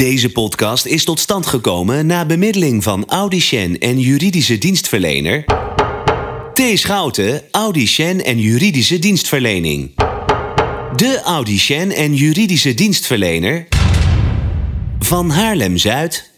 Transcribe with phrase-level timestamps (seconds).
[0.00, 5.44] Deze podcast is tot stand gekomen na bemiddeling van Audicien en juridische dienstverlener
[6.54, 6.60] T.
[6.74, 9.94] Schouten, Audicien en juridische dienstverlening.
[10.96, 13.68] De Audicien en juridische dienstverlener
[14.98, 16.33] van Haarlem-Zuid.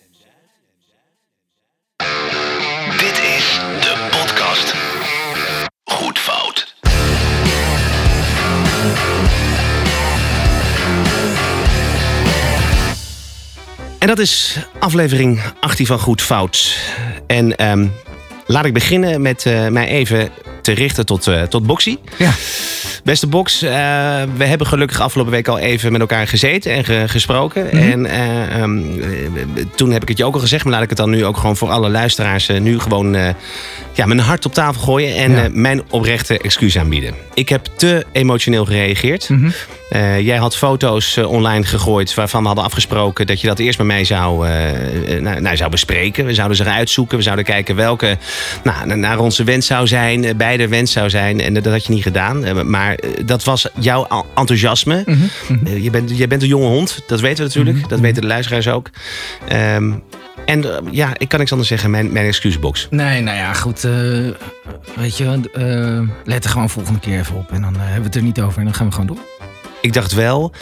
[14.07, 16.77] En dat is aflevering 18 van Goed Fout.
[17.27, 17.87] En ehm,
[18.47, 20.29] laat ik beginnen met eh, mij even
[20.63, 21.97] te richten tot, eh tot Boxy.
[22.19, 22.33] Ja.
[23.05, 23.71] Beste Box, eh,
[24.37, 27.71] we hebben gelukkig afgelopen week al even met elkaar gezeten en ge- gesproken.
[27.71, 30.89] En eh, ehm, eh, toen heb ik het je ook al gezegd, maar laat ik
[30.89, 33.17] het dan nu ook gewoon voor alle luisteraars nu gewoon
[33.93, 35.49] ja, mijn hart op tafel gooien en Ja.
[35.53, 37.15] mijn oprechte excuus aanbieden.
[37.35, 39.29] Ik heb te emotioneel gereageerd.
[39.29, 39.51] Mhm.
[40.21, 44.05] Jij had foto's online gegooid waarvan we hadden afgesproken dat je dat eerst met mij
[44.05, 44.47] zou,
[45.21, 46.27] nou, nou, zou bespreken.
[46.27, 47.17] We zouden ze uitzoeken.
[47.17, 48.19] We zouden kijken welke
[48.65, 51.41] nou, na- naar onze wens zou zijn, beide wens zou zijn.
[51.41, 52.45] En dat had je niet gedaan.
[52.77, 55.03] Maar eh, dat was jouw en- enthousiasme.
[55.07, 55.67] Mhm.
[55.67, 57.89] Eh, je, bent, je bent een jonge hond, dat weten we natuurlijk.
[57.89, 58.91] Dat weten de luisteraars ook.
[59.49, 59.93] Ehm,
[60.47, 61.91] en eh, ja, ik kan niks anders zeggen.
[61.91, 62.87] Mijn, mijn excuusbox.
[62.91, 63.81] Nee, nou ja, goed.
[64.95, 65.41] weet je,
[66.25, 67.53] let er gewoon volgende keer even op.
[67.53, 69.25] En dan hebben we het er niet over en dan gaan we gewoon door.
[69.81, 70.53] Ik dacht wel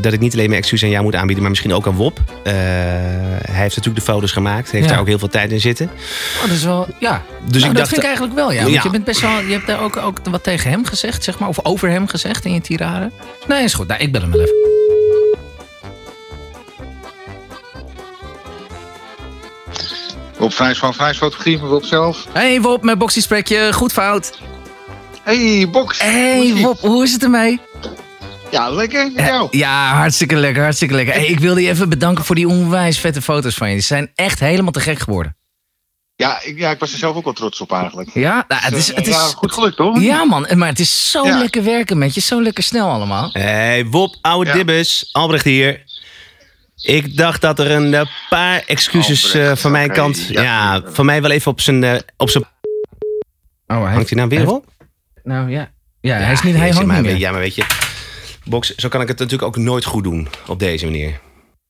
[0.00, 2.18] dat ik niet alleen mijn excuus aan jou moet aanbieden, maar misschien ook aan Wop.
[2.42, 4.70] Eh, hij heeft natuurlijk de foto's gemaakt.
[4.70, 4.90] Heeft Ja.
[4.90, 5.90] daar ook heel veel tijd in zitten.
[6.36, 7.22] Oh, dat is wel, ja.
[7.44, 8.62] Dus Nou, ik dat dacht, vind ik eigenlijk wel, ja.
[8.62, 8.80] Want Ja.
[8.82, 11.48] je bent best wel, je hebt daar ook, ook wat tegen hem gezegd, zeg maar.
[11.48, 13.10] Of over hem gezegd in je tirade.
[13.48, 13.86] Nee, is goed.
[13.86, 14.54] Nou, ik bel hem wel even.
[20.38, 22.26] Op Vrijs van Vrijs fotografie, maar op zelf.
[22.32, 23.68] Hey Wop, met Boxy spreek je.
[23.72, 24.38] Goed fout.
[25.22, 25.98] Hey, Box.
[26.02, 26.54] Hey?
[26.62, 27.60] Wop, hoe is het ermee?
[28.50, 29.10] Ja, lekker.
[29.14, 29.48] Met jou.
[29.50, 31.14] Ja, hartstikke lekker, hartstikke lekker.
[31.14, 33.74] Hey, ik wilde je even bedanken voor die onwijs vette foto's van je.
[33.74, 35.36] Die zijn echt helemaal te gek geworden.
[36.16, 38.10] Ja, ik, ja, ik was er zelf ook wel trots op eigenlijk.
[38.14, 40.00] Ja, nou, het is, Dus, het eh, is, ja, goed gelukt hoor.
[40.00, 41.38] Ja, man, maar het is zo Ja.
[41.38, 42.20] lekker werken met je.
[42.20, 43.28] Zo lekker snel allemaal.
[43.32, 44.56] Hey, Wop, oude Ja.
[44.56, 45.08] dibbes.
[45.12, 45.82] Albrecht hier.
[46.82, 50.26] Ik dacht dat er een eh, paar excuses Albrecht, eh, van mijn kant...
[50.28, 50.82] Ja, ja.
[50.84, 51.84] van mij wel even op zijn...
[51.84, 52.44] eh, op zijn
[53.66, 54.64] Oh, hij hangt hij nou weer op?
[55.22, 55.70] Nou ja.
[56.00, 57.16] Ja, hij is niet, hij hangt niet meer.
[57.16, 57.64] Ja, maar weet je...
[58.50, 61.20] Box, zo kan ik het natuurlijk ook nooit goed doen op deze manier.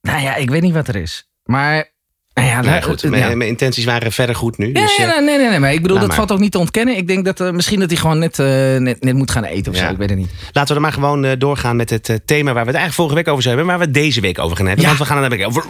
[0.01, 1.29] Nou ja, ik weet niet wat er is.
[1.45, 1.91] Maar,
[2.35, 3.09] nou ja, Nou goed, ja.
[3.09, 4.67] mijn, mijn intenties waren verder goed nu.
[4.67, 6.17] Ja, dus, ja, eh, nee, nee, nee, maar ik bedoel, dat maar.
[6.17, 6.97] valt ook niet te ontkennen.
[6.97, 8.47] Ik denk dat eh, misschien dat hij gewoon net, eh,
[8.77, 9.85] net, net moet gaan eten of Ja.
[9.87, 9.93] zo.
[9.93, 10.31] Ik weet het niet.
[10.53, 12.95] Laten we dan maar gewoon eh, doorgaan met het eh, thema waar we het eigenlijk
[12.95, 14.83] vorige week over zouden hebben, maar waar we deze week over gaan hebben.
[14.85, 14.91] Ja.
[14.97, 15.65] Want we gaan het hebben over.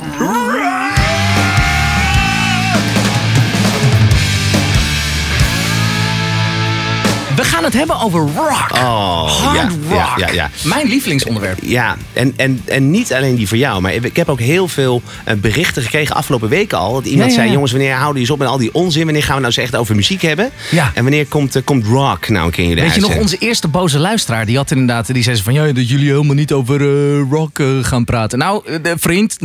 [7.41, 8.69] We gaan het hebben over rock.
[8.73, 10.19] Oh, Hard ja, rock.
[10.19, 10.51] ja, ja, ja.
[10.65, 11.59] Mijn lievelingsonderwerp.
[11.63, 15.03] Ja, en, en, en niet alleen die voor jou, maar ik heb ook heel veel
[15.25, 16.93] eh, berichten gekregen afgelopen weken al.
[16.93, 19.05] Dat iemand zei: jongens, wanneer houden jullie eens op met al die onzin?
[19.05, 20.51] Wanneer gaan we nou eens echt over muziek hebben?
[20.71, 20.91] Ja.
[20.95, 23.37] En wanneer komt, eh, komt rock nou een keer in jullie Weet je nog, onze
[23.39, 26.81] eerste boze luisteraar, die had inderdaad, die zei van, ja, dat jullie helemaal niet over
[26.81, 28.39] eh, rock gaan praten.
[28.39, 29.37] Nou, vriend,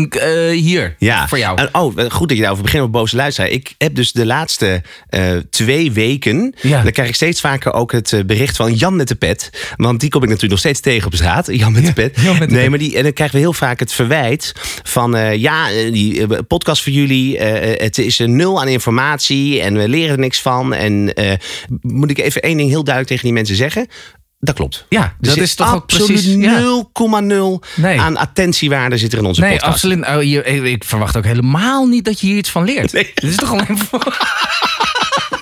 [0.52, 1.28] hier, Ja.
[1.28, 1.58] voor jou.
[1.58, 3.50] En, oh, goed dat je daarover begint op boze luisteraar.
[3.50, 4.84] Ik heb dus de laatste
[5.50, 6.56] twee weken...
[6.62, 9.50] Dan krijg ik steeds vaker ook het eh, bericht van Jan met de pet.
[9.76, 11.48] Want die kom ik natuurlijk nog steeds tegen op straat.
[11.52, 12.22] Jan met de pet.
[12.22, 12.70] Jan met de nee, pet.
[12.70, 14.54] maar die, en dan krijgen we heel vaak het verwijt
[14.84, 15.16] van...
[15.16, 19.62] eh, ja, eh, die podcast voor jullie, het is een nul aan informatie...
[19.62, 20.74] en we leren er niks van.
[20.74, 21.14] En
[21.82, 23.88] moet ik even één ding heel duidelijk tegen die mensen zeggen...
[24.40, 24.86] Dat klopt.
[24.90, 26.84] Ja, dat is toch ook precies, ja.
[27.22, 28.00] 0,0 Nee.
[28.00, 29.72] aan attentiewaarde zit er in onze Nee, podcast.
[29.72, 30.08] absoluut.
[30.08, 32.94] Oh, ik verwacht ook helemaal niet dat je hier iets van leert.
[32.94, 33.12] Nee.
[33.14, 34.18] Dit is toch alleen voor...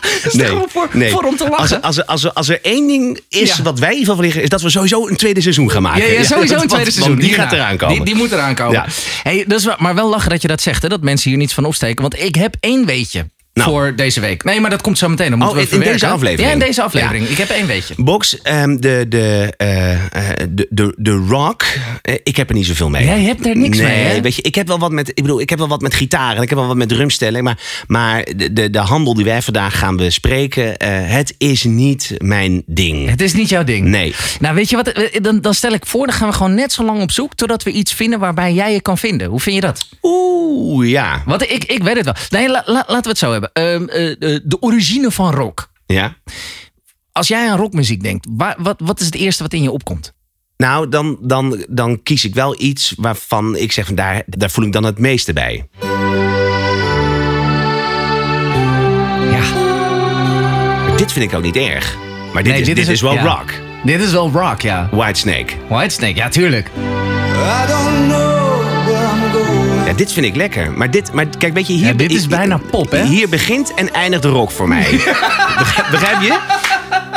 [0.31, 1.09] Is gewoon voor, nee.
[1.11, 1.81] voor om te Als, lachen.
[1.81, 3.63] als, er- als, er- als er één ding is Ja.
[3.63, 6.01] wat wij hiervan van liggen, is dat we sowieso een tweede seizoen gaan maken.
[6.01, 7.15] Ja, ja, sowieso een tweede want seizoen.
[7.15, 7.43] die Hierna.
[7.43, 7.95] gaat eraan komen.
[7.95, 8.73] Die, die moet eraan komen.
[8.73, 8.85] Ja.
[9.23, 11.65] Hey, dus, maar wel lachen dat je dat zegt, hè, dat mensen hier niets van
[11.65, 12.01] opsteken.
[12.01, 13.69] Want ik heb één weetje Nou.
[13.69, 14.43] voor deze week.
[14.43, 15.29] Nee, maar dat komt zo meteen.
[15.29, 16.47] Dan Oh, moeten we in- deze aflevering?
[16.47, 17.27] Ja, in deze aflevering.
[17.27, 17.93] Ik heb één weetje.
[17.97, 19.99] Box, ehm, de, de, eh, eh,
[20.49, 21.63] de, de, de rock,
[22.01, 23.05] eh, ik heb er niet zoveel mee.
[23.05, 24.21] Jij hebt er niks nee, mee, hè?
[24.21, 26.35] weet je, ik heb wel wat met, ik bedoel, ik heb wel wat met gitaar
[26.35, 27.57] en ik heb wel wat met drumstellen, maar,
[27.87, 32.63] maar de, de, de handel die wij vandaag gaan bespreken, eh, het is niet mijn
[32.65, 33.09] ding.
[33.09, 33.87] Het is niet jouw ding.
[33.87, 34.15] Nee.
[34.39, 35.09] Nou, weet je wat?
[35.21, 37.35] Dan, dan stel ik voor, dan gaan we gewoon net zo lang op zoek...
[37.35, 39.27] totdat we iets vinden waarbij jij je kan vinden.
[39.29, 39.87] Hoe vind je dat?
[40.01, 41.21] Oeh, ja.
[41.25, 42.15] Want ik, ik weet het wel.
[42.29, 43.42] Nee, la- la- laten we het zo hebben.
[43.53, 45.71] Ehm, eh, eh, de origine van rock.
[45.85, 46.15] Ja.
[47.11, 50.13] Als jij aan rockmuziek denkt, wa- wat, wat is het eerste wat in je opkomt?
[50.57, 54.65] Nou, dan, dan, dan kies ik wel iets waarvan ik zeg, van daar, daar voel
[54.65, 55.67] ik dan het meeste bij.
[59.31, 59.43] Ja.
[60.87, 61.95] Maar dit vind ik ook niet erg.
[62.33, 63.23] Maar dit, Nee, is, dit dit, is wel ja.
[63.23, 63.51] rock.
[63.83, 64.89] Dit is wel rock, ja.
[64.91, 65.53] Whitesnake.
[65.69, 66.67] Whitesnake, ja, tuurlijk.
[66.67, 68.32] I don't know.
[69.85, 70.71] Ja, dit vind ik lekker.
[70.71, 71.85] Maar, dit, maar kijk, weet je, hier...
[71.85, 73.05] Ja, dit is bijna pop, hè?
[73.05, 74.89] Hier begint en eindigt de rock voor mij.
[75.57, 76.39] begrijp, begrijp je?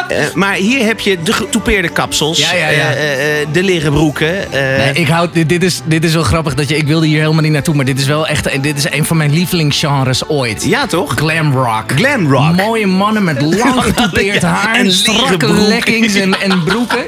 [0.08, 2.92] Eh, maar hier heb je de getoupeerde kapsels, Ja, ja, ja.
[2.92, 4.34] eh, eh, de leren broeken.
[4.50, 6.76] Nee, ik houd, dit, dit, is, dit is wel grappig dat je.
[6.76, 8.62] Ik wilde hier helemaal niet naartoe, maar dit is wel echt.
[8.62, 10.64] Dit is een van mijn lievelingsgenres ooit.
[10.64, 11.14] ja, toch?
[11.16, 11.84] Glam rock.
[11.96, 12.56] Glam rock.
[12.56, 14.74] Mooie mannen met lang getoupeerd haar.
[14.76, 15.68] en strakke broeken.
[15.68, 17.02] leggings en, en broeken.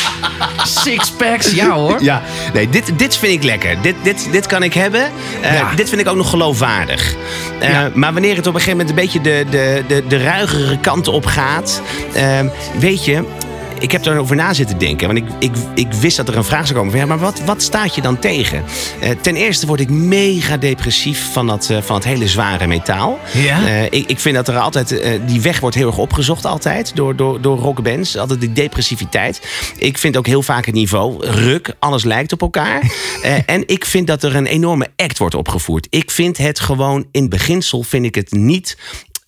[0.65, 2.03] Sixpacks, ja hoor.
[2.03, 2.23] Ja,
[2.53, 3.77] nee, dit, dit vind ik lekker.
[3.83, 5.11] Dit, dit, dit kan ik hebben.
[5.77, 7.15] Dit vind ik ook nog geloofwaardig.
[7.95, 11.09] Maar wanneer het op een gegeven moment een beetje de, de, de, de ruigere kant
[11.09, 11.83] op gaat.
[12.15, 12.39] eh,
[12.89, 13.25] weet je,
[13.81, 15.07] ik heb erover na zitten denken.
[15.07, 17.41] Want ik, ik, ik wist dat er een vraag zou komen van ja, maar wat,
[17.45, 18.65] wat staat je dan tegen?
[19.01, 23.19] Eh, ten eerste word ik mega depressief van dat, eh, van het hele zware metaal.
[23.33, 23.67] Ja?
[23.67, 27.17] Eh, ik, ik vind dat er altijd, die weg wordt heel erg opgezocht altijd door,
[27.17, 28.17] door, door rockbands.
[28.17, 29.41] Altijd die depressiviteit.
[29.79, 32.83] Ik vind ook heel vaak het niveau ruk, alles lijkt op elkaar.
[33.47, 35.87] En ik vind dat er een enorme act wordt opgevoerd.
[35.91, 38.77] Ik vind het gewoon, in beginsel vind ik het niet...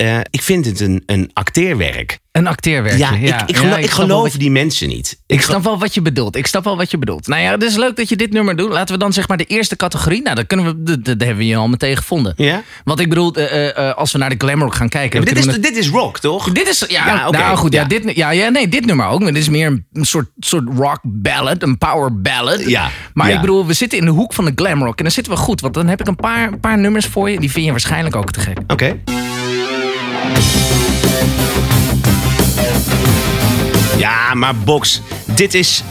[0.00, 2.18] eh, ik vind het een, een acteerwerk.
[2.32, 2.98] Een acteerwerkje.
[2.98, 4.88] Ja, Ja, ik, ik, Ja, geloof, ik ik snap wel geloof wat je- die mensen
[4.88, 5.20] niet.
[5.26, 6.36] Ik snap wel wat je bedoelt.
[6.36, 7.26] Ik snap wel wat je bedoelt.
[7.26, 8.70] Nou ja, het is leuk dat je dit nummer doet.
[8.72, 10.22] Laten we dan zeg maar de eerste categorie.
[10.22, 10.82] Nou, dat kunnen we.
[10.82, 12.32] Dat, dat hebben we je al meteen gevonden.
[12.36, 12.62] Ja?
[12.84, 15.24] Want ik bedoel, eh, eh, als we naar de glamrock gaan kijken.
[15.24, 16.52] Dit, is, we dit is rock, toch?
[16.52, 17.84] Dit is, ja, Ja, oké, nou goed, ja.
[17.84, 19.20] dit, ja, ja, nee, dit nummer ook.
[19.20, 22.68] Maar dit is meer een soort, soort rock ballad, een power ballad.
[22.68, 25.32] Ja, Maar ik bedoel, we zitten in de hoek van de glamrock en dan zitten
[25.32, 25.60] we goed.
[25.60, 28.16] Want dan heb ik een paar, een paar nummers voor je, die vind je waarschijnlijk
[28.16, 28.58] ook te gek.
[28.66, 28.96] Oké.
[33.98, 35.82] Ja, maar Box, dit is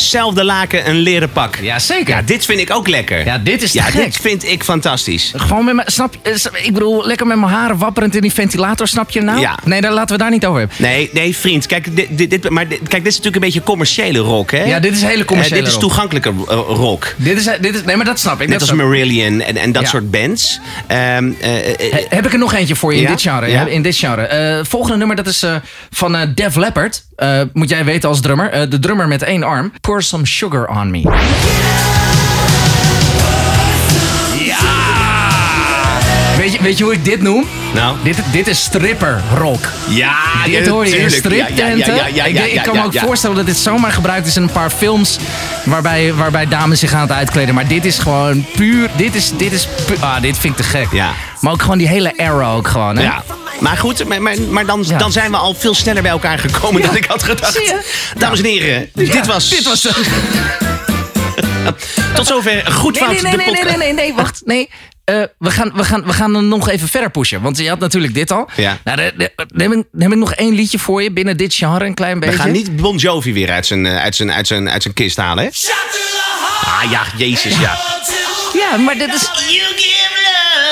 [0.00, 1.56] zelfde laken een leren pak.
[1.60, 2.14] Ja, zeker.
[2.14, 3.24] Ja, dit vind ik ook lekker.
[3.24, 4.04] Ja, dit is te Ja, gek.
[4.04, 5.32] dit vind ik fantastisch.
[5.36, 8.88] Gewoon met mijn, snap je, ik bedoel, lekker met mijn haren wapperend in die ventilator,
[8.88, 9.40] snap je nou?
[9.40, 9.58] Ja.
[9.64, 10.76] Nee, daar laten we daar niet over hebben.
[10.80, 11.66] Nee, nee, vriend.
[11.66, 14.64] Kijk, dit, dit, dit- maar dit, kijk, dit is natuurlijk een beetje commerciële rock, hè?
[14.64, 17.14] Ja, dit is hele commerciële Eh, dit is toegankelijke eh, rock.
[17.16, 18.48] Dit is, dit is, nee, maar dat snap ik.
[18.48, 18.78] Net dat als.
[18.78, 19.88] Marillion en, en dat Ja.
[19.88, 20.60] soort bands.
[20.86, 23.70] Ehm, eh, He- Heb ik er nog eentje voor je in dit genre?
[23.70, 24.22] In dit genre.
[24.22, 25.54] Eh, volgende nummer dat is eh,
[25.90, 27.04] van eh, Def Leppard.
[27.16, 28.50] Eh, moet jij weten als drummer.
[28.50, 29.72] Eh, de drummer met één arm.
[29.80, 32.05] Pour some sugar on me.
[36.66, 37.46] Weet je, hoe ik dit noem?
[37.74, 39.64] nou, Dit, dit is stripper rock.
[39.88, 40.14] ja,
[40.44, 41.24] dit hoor je in tuurlijk.
[41.24, 41.94] Ja, ja, striptenten.
[41.94, 44.50] ja, ja, ja, ik, kan me ook voorstellen dat dit zomaar gebruikt is in een
[44.50, 45.18] paar films
[45.64, 47.54] waarbij, waarbij dames zich aan het uitkleden.
[47.54, 48.90] Maar dit is gewoon puur.
[48.96, 49.68] Dit is, dit is
[50.00, 50.86] ah, dit vind ik te gek.
[50.92, 51.12] Ja.
[51.40, 52.96] Maar ook gewoon die hele era ook gewoon.
[52.96, 53.02] Hè?
[53.02, 53.24] Ja.
[53.60, 54.98] Maar goed, maar, maar, maar dan, Ja.
[54.98, 57.52] dan zijn we al veel sneller bij elkaar gekomen dan ik had gedacht.
[57.52, 57.80] Zie je?
[58.18, 59.48] Dames en heren, dit was...
[59.48, 59.88] Dit was.
[62.14, 64.42] Tot zover Goed Nee, nee, nee, de nee, nee, nee, nee, wacht.
[64.44, 64.68] Nee.
[65.06, 67.42] Eh, we, gaan, we, gaan, we gaan hem nog even verder pushen.
[67.42, 68.48] Want je had natuurlijk dit al.
[68.56, 68.78] Ja.
[68.84, 71.94] Nou, heb, ik, dan heb ik nog één liedje voor je binnen dit genre, een
[71.94, 72.36] klein beetje.
[72.36, 74.94] We gaan niet Bon Jovi weer uit zijn, eh, uit zijn, uit zijn, uit zijn
[74.94, 75.50] kist halen, hè?
[76.64, 77.78] Ah ja, jezus, ja.
[78.54, 79.22] Ja, maar dit is...
[79.22, 80.08] You give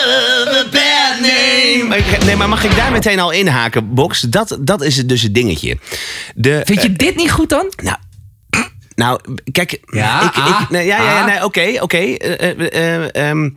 [0.05, 1.85] love a bad name.
[1.89, 4.21] Maar, ik- nee, maar mag ik daar meteen al inhaken, Box?
[4.21, 5.79] Dat, dat is het dus het dingetje.
[6.35, 7.73] De, Vind je eh, dit niet goed dan?
[7.83, 7.97] nou,
[8.95, 9.21] nou,
[9.53, 9.79] kijk.
[9.87, 11.27] Ja, ik, ah, ik, nee, ja, ja, ja, ah.
[11.27, 11.97] nee, oké, oké.
[11.99, 13.51] eh, ehm,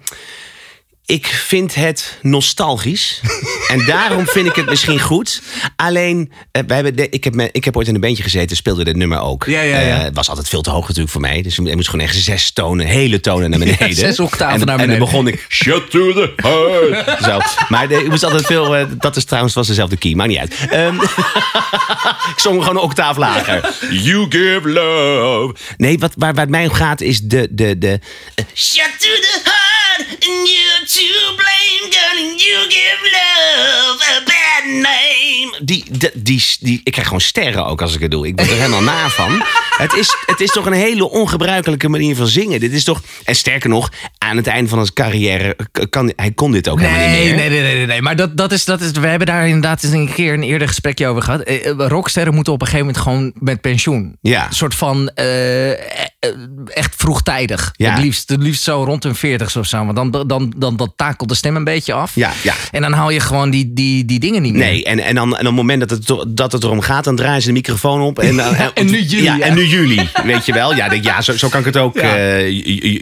[1.08, 3.22] ik vind het nostalgisch.
[3.74, 5.42] en daarom vind ik het misschien goed.
[5.76, 8.56] Alleen, eh, wij hebben de- ik, heb me, ik heb ooit in een bandje gezeten,
[8.56, 9.46] speelde dit nummer ook.
[9.46, 9.98] Ja, ja, ja.
[9.98, 11.42] Eh, het was altijd veel te hoog natuurlijk voor mij.
[11.42, 13.94] Dus ik moest gewoon echt zes tonen, hele tonen naar beneden.
[13.94, 15.00] zes octaven en, naar En beneden.
[15.00, 17.24] dan begon ik, shut to the heart.
[17.24, 17.40] Zo.
[17.70, 20.40] Maar de, ik moest altijd veel, eh, dat is trouwens was dezelfde key, maakt niet
[20.40, 20.54] uit.
[20.70, 20.96] Ehm,
[22.34, 23.74] ik zong gewoon een octaaf lager.
[23.90, 25.56] You give love.
[25.78, 27.48] Nee, wat, waar, waar het mij om gaat is de...
[27.52, 28.00] de, de
[28.56, 29.57] Shut to the heart
[30.00, 35.66] and you're to blame, and you give love a bad name.
[35.66, 38.28] Die, die, die, die, ik krijg gewoon sterren ook als ik het doe.
[38.28, 39.44] Ik word er helemaal na van.
[39.78, 42.60] Het is, het is toch een hele ongebruikelijke manier van zingen.
[42.60, 43.02] Dit is toch...
[43.24, 45.56] En sterker nog, aan het einde van zijn carrière...
[45.90, 47.36] Kan, hij kon dit ook helemaal niet Nee, meer.
[47.36, 48.02] nee, nee, nee, nee, nee.
[48.02, 50.68] Maar dat, dat is, dat is, we hebben daar inderdaad eens een keer een eerder
[50.68, 51.42] gesprekje over gehad.
[51.42, 54.18] Eh, eh, Rocksterren moeten op een gegeven moment gewoon met pensioen.
[54.22, 54.48] Ja.
[54.48, 55.72] Een soort van eh,
[56.78, 57.74] echt vroegtijdig.
[57.76, 57.94] Ja.
[57.94, 59.84] Het, liefst, het liefst zo rond hun 40 of zo.
[59.94, 62.16] Want dan, dan, dan, dan takelt de stem een beetje af.
[62.16, 62.54] Ja, ja.
[62.72, 64.66] En dan hou je gewoon die, die, die dingen niet meer.
[64.66, 67.16] Nee, en, en, dan, en op het moment dat het, dat het erom gaat, dan
[67.16, 68.20] draaien ze de microfoon op.
[68.20, 69.46] En, dan- en nu jullie, Ja, ja.
[69.46, 70.76] en nu jullie, weet je wel.
[70.76, 72.50] Ja, denk, ja zo, zo kan ik het ook, eh,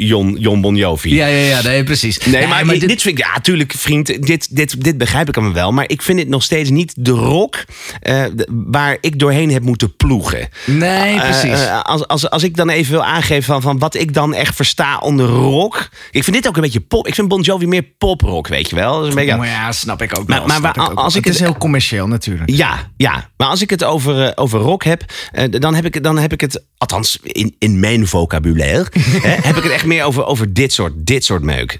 [0.08, 1.15] Jon, Jon Bon Jovi.
[1.15, 2.18] Ja, ja, ja, nee, precies.
[2.25, 5.54] Nee, maar, dit- dit, vind ik, ja, tuurlijk, vriend, dit, dit, dit begrijp ik allemaal
[5.56, 5.72] wel.
[5.72, 7.63] Maar ik vind het nog steeds niet de rock
[8.01, 10.50] eh, waar ik doorheen heb moeten ploegen.
[10.65, 11.65] Nee, Eh, precies.
[11.65, 14.56] eh, als, als, als ik dan even wil aangeven van, van wat ik dan echt
[14.56, 15.89] versta onder rock.
[16.12, 17.08] Ik vind dit ook een beetje pop.
[17.08, 18.94] Ik vind Bon Jovi meer poprock, weet je wel.
[18.94, 20.70] Dat is een beetje, maar ja, snap ik ook Maar- wel.
[20.70, 22.50] ik als ik het is heel commercieel natuurlijk.
[22.50, 26.03] Ja, ja, maar als ik het over, eh, over rock heb, eh, dan, heb ik,
[26.03, 28.86] dan heb ik het, althans in, in mijn vocabulaire,
[29.27, 31.79] hè, heb ik het echt meer over, over dit, soort, dit soort meuk.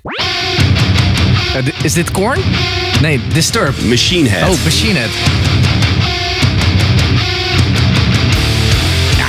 [1.56, 2.40] Eh, is dit Korn?
[3.02, 3.86] Nee, Disturbed.
[3.86, 4.50] Machine Head.
[4.50, 5.55] Oh, Machine Head.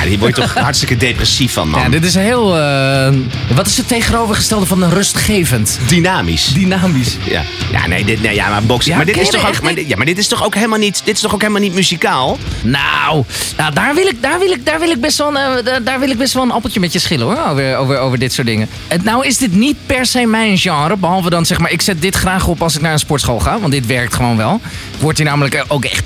[0.09, 1.81] Die word je toch hartstikke depressief van, man.
[1.81, 2.59] Ja, dit is heel...
[2.59, 3.09] eh,
[3.55, 5.79] wat is het tegenovergestelde van een rustgevend?
[5.87, 6.47] Dynamisch.
[6.47, 7.17] Dynamisch.
[7.25, 8.63] Ja, ja nee, dit, nee, ja, maar.
[8.79, 10.45] Ja, maar, dit ken is je toch ook, maar, dit- ja, maar dit is toch
[10.45, 12.39] ook helemaal niet, dit is toch ook helemaal niet muzikaal?
[12.63, 13.25] Nou,
[13.57, 15.83] nou daar, wil ik, daar, wil ik, daar, wil ik best wel een, eh, daar,
[15.83, 17.39] daar wil ik best wel een appeltje met je schillen hoor.
[17.51, 18.69] Over, over, over dit soort dingen.
[18.89, 20.97] Het, nou is dit niet per se mijn genre.
[20.97, 23.61] Behalve dan zeg maar, ik zet dit graag op als ik naar een sportschool ga.
[23.61, 24.61] Want dit werkt gewoon wel.
[24.95, 26.03] Ik word hier namelijk ook echt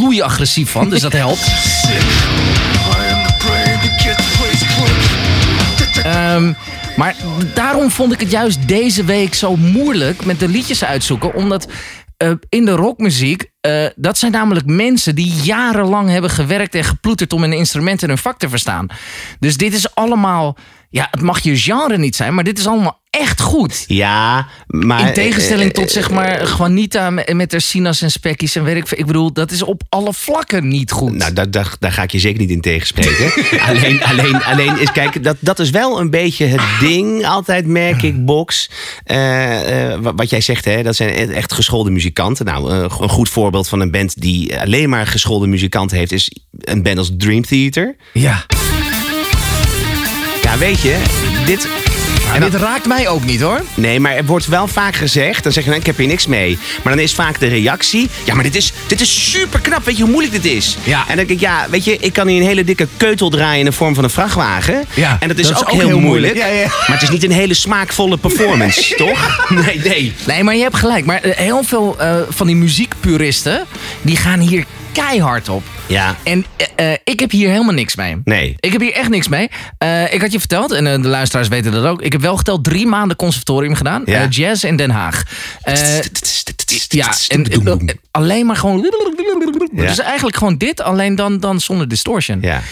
[0.00, 0.90] loei agressief van.
[0.90, 1.40] Dus dat helpt.
[6.02, 6.52] Ehm,
[6.96, 7.16] maar
[7.54, 11.34] daarom vond ik het juist deze week zo moeilijk met de liedjes uitzoeken.
[11.34, 11.68] Omdat
[12.16, 17.32] eh, in de rockmuziek, eh, dat zijn namelijk mensen die jarenlang hebben gewerkt en geploeterd
[17.32, 18.86] om een instrument en hun vak te verstaan.
[19.38, 20.56] Dus dit is allemaal,
[20.90, 23.84] ja, het mag je genre niet zijn, maar dit is allemaal echt goed.
[23.86, 25.06] Ja, maar...
[25.06, 28.90] In tegenstelling eh, tot zeg maar Juanita met, haar sinaas en spekkies en weet ik.
[28.90, 31.12] Ik bedoel, dat is op alle vlakken niet goed.
[31.12, 33.32] Nou, daar, daar, daar ga ik je zeker niet in tegenspreken.
[33.68, 37.26] alleen, alleen, alleen is, kijk, dat, dat is wel een beetje het ding.
[37.26, 38.70] Altijd merk ik, Box.
[39.04, 42.44] eh, eh, wa- wat jij zegt, hè, dat zijn e- echt geschoolde muzikanten.
[42.44, 46.30] Nou, eh, een goed voorbeeld van een band die alleen maar geschoolde muzikanten heeft, is
[46.60, 47.96] een band als Dream Theater.
[48.12, 48.46] ja.
[50.42, 51.02] Ja, weet je,
[51.46, 51.68] dit.
[52.34, 53.60] En dit raakt mij ook niet hoor.
[53.74, 55.42] Nee, maar er wordt wel vaak gezegd.
[55.42, 56.58] Dan zeg je, nou, ik heb hier niks mee.
[56.82, 58.08] Maar dan is vaak de reactie.
[58.24, 59.84] Ja, maar dit is, dit is super knap.
[59.84, 60.76] Weet je hoe moeilijk dit is?
[60.82, 61.00] Ja.
[61.00, 63.58] En dan denk ik, ja, weet je, ik kan hier een hele dikke keutel draaien
[63.58, 64.84] in de vorm van een vrachtwagen.
[64.94, 66.34] Ja, en dat is, dat is ook, heel, heel moeilijk.
[66.34, 66.56] moeilijk.
[66.56, 66.66] Ja, ja.
[66.66, 69.46] Maar het is niet een hele smaakvolle performance, toch?
[69.48, 70.14] Nee, nee.
[70.26, 71.04] Nee, maar je hebt gelijk.
[71.04, 73.66] Maar eh, heel veel eh, van die muziekpuristen,
[74.02, 75.62] die gaan hier keihard op.
[75.86, 76.16] Ja.
[76.22, 78.16] En eh, eh, ik heb hier helemaal niks mee.
[78.24, 78.56] Nee.
[78.60, 79.50] Ik heb hier echt niks mee.
[79.78, 82.02] Eh, ik had je verteld, en de luisteraars weten dat ook.
[82.02, 84.02] Ik heb wel geteld drie maanden conservatorium gedaan.
[84.04, 84.26] Ja.
[84.26, 85.22] jazz in Den Haag.
[86.88, 87.46] Ja, en
[88.10, 88.90] alleen maar gewoon...
[89.72, 92.38] Dus eigenlijk gewoon dit, alleen dan, dan zonder distortion.
[92.40, 92.62] Ja.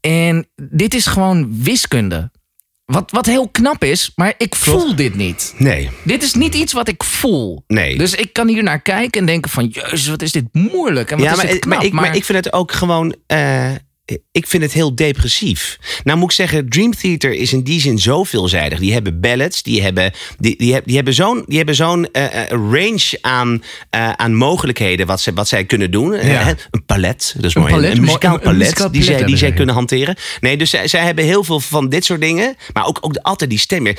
[0.00, 2.30] En dit is gewoon wiskunde.
[2.84, 5.54] Wat, wat heel knap is, maar ik voel dit niet.
[5.56, 5.90] Nee.
[6.02, 7.64] Dit is niet iets wat ik voel.
[7.66, 7.98] Nee.
[7.98, 9.66] Dus ik kan hier naar kijken en denken van...
[9.66, 11.76] Jezus, wat is dit moeilijk en wat ja, is maar, dit knap.
[11.76, 13.14] maar, ik, maar ik vind het ook gewoon.
[13.26, 13.70] eh,
[14.32, 15.78] ik vind het heel depressief.
[16.04, 18.78] Nou moet ik zeggen, Dream Theater is in die zin zo veelzijdig.
[18.78, 22.48] Die hebben ballads, die hebben, die, die, die hebben zo'n die hebben zo'n eh, eh,
[22.48, 26.12] range aan, eh, aan mogelijkheden wat, ze, wat zij kunnen doen.
[26.70, 27.74] Een palet, dat is Een mooi.
[27.74, 30.16] palet, een muzikaal een palet, muzikaal die, zij, die zij kunnen hanteren.
[30.40, 32.56] Nee, dus zij, zij hebben heel veel van dit soort dingen.
[32.72, 33.98] Maar ook, ook de- altijd die stem weer.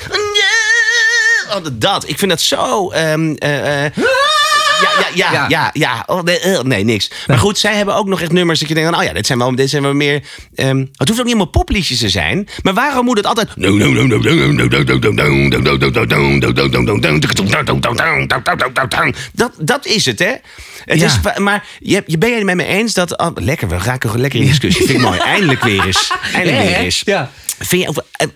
[1.72, 2.08] Dat.
[2.08, 2.90] Ik vind dat zo.
[2.90, 3.14] eh,
[4.80, 6.02] ja, ja, ja, Ja.
[6.06, 7.10] Oh, nee, eh, nee, niks.
[7.26, 9.26] Maar goed, zij hebben ook nog echt nummers dat je denkt: van, oh ja, dit
[9.26, 10.22] zijn wel, dit zijn wel meer.
[10.54, 12.48] ehm, het hoeft ook niet helemaal popliedjes te zijn.
[12.62, 13.56] Maar waarom moet het altijd.
[19.32, 20.32] Dat, dat is het, hè?
[20.84, 21.06] Het Ja.
[21.06, 23.18] is, maar je, je ben je het met me eens dat.
[23.18, 24.86] oh, lekker, we raken lekker in discussie.
[24.86, 25.18] Vind ik mooi.
[25.18, 26.12] Eindelijk weer eens.
[26.32, 27.02] Eindelijk weer eens.
[27.04, 27.30] Ja.
[27.58, 28.26] Vind je, over- eh,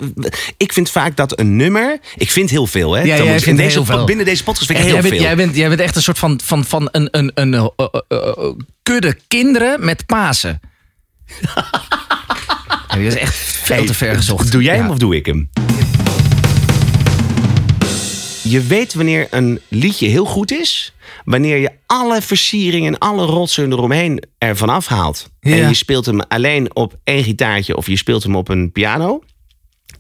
[0.56, 1.98] ik vind vaak dat een nummer.
[2.16, 3.00] Ik vind heel veel, hè?
[3.02, 4.04] Ja, Dan jij moet- vindt in deze, heel veel.
[4.04, 5.22] Binnen deze podcast vind ik jij, heel bent, veel.
[5.24, 7.66] jij, bent, jij bent echt een soort van, van, van een, een, een eh,
[8.08, 10.60] eh, kudde kinderen met Pasen.
[12.88, 14.52] Ja, die is echt veel te ver gezocht.
[14.52, 14.80] Doe jij Ja.
[14.82, 15.50] hem of doe ik hem?
[18.50, 20.92] Je weet wanneer een liedje heel goed is.
[21.25, 25.30] Wanneer je alle versieringen en alle rotsen eromheen ervan afhaalt.
[25.40, 29.23] En je speelt hem alleen op één gitaartje of je speelt hem op een piano.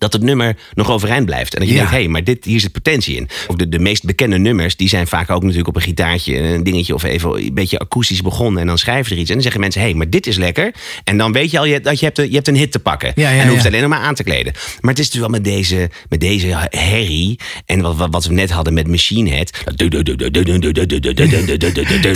[0.00, 1.54] Dat het nummer nog overeind blijft.
[1.54, 1.80] En dat je Ja.
[1.80, 3.28] denkt, hé, hey, maar dit, hier zit potentie in.
[3.48, 6.62] Of de, de meest bekende nummers, die zijn vaak ook natuurlijk op een gitaartje, een
[6.62, 8.60] dingetje of even een beetje akoestisch begonnen.
[8.60, 9.28] En dan schrijven ze er iets.
[9.28, 10.74] En dan zeggen mensen, hé, hey, maar dit is lekker.
[11.04, 12.78] En dan weet je al je- dat je hebt, een- je hebt een hit te
[12.78, 13.12] pakken.
[13.14, 14.52] Ja, ja, en dan hoeft het alleen nog maar aan te kleden.
[14.80, 17.38] Maar het is natuurlijk wel met deze, met deze herrie.
[17.66, 19.50] En wat, wat, wat we net hadden met Machine Head.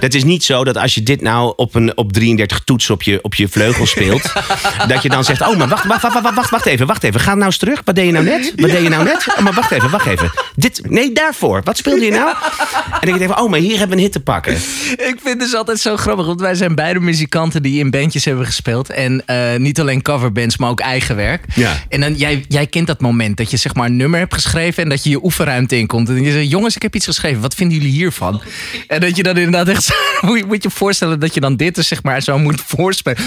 [0.00, 3.02] Dat is niet zo dat als je dit nou op, een, op 33 toets op
[3.02, 4.32] je, op je vleugel speelt.
[4.92, 7.20] dat je dan zegt: Oh, maar wacht, wacht, wacht, wacht, wacht, even, wacht even.
[7.20, 7.82] Ga nou eens terug.
[7.84, 8.52] Wat deed je nou net?
[8.56, 9.26] Wat deed je nou net?
[9.36, 10.30] Oh, maar wacht even, wacht even.
[10.56, 11.60] Dit, nee, daarvoor.
[11.64, 12.28] Wat speelde je nou?
[12.28, 14.52] En dan denk ik even: Oh, maar hier hebben we een hit te pakken.
[14.52, 18.46] Ik vind dus altijd zo grappig, want wij zijn beide muzikanten die in bandjes hebben
[18.46, 18.90] gespeeld.
[18.90, 21.44] En eh, niet alleen coverbands, maar ook eigen werk.
[21.54, 21.72] Ja.
[21.88, 24.82] En dan, jij, jij kent dat moment dat je zeg maar een nummer hebt geschreven
[24.82, 26.08] en dat je je oefenruimte inkomt.
[26.08, 28.42] En je zegt, jongens, ik heb iets geschreven, wat vinden jullie hiervan?
[28.86, 31.74] En dat je dan inderdaad echt, moet je moet je voorstellen dat je dan dit
[31.74, 33.18] dus zeg maar zo moet voorspelen.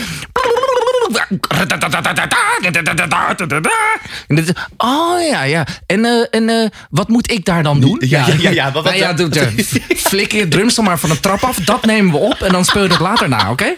[4.78, 5.66] Oh ja, ja.
[5.86, 8.02] En, eh, en eh, wat moet ik daar dan doen?
[8.06, 9.30] Ja, ja, ja, ja, wat- Nou ja, wat- doe-
[9.90, 11.58] ja, flikker je drumstel maar van de trap af.
[11.58, 13.74] Dat nemen we op en dan speel je dat later na, oké?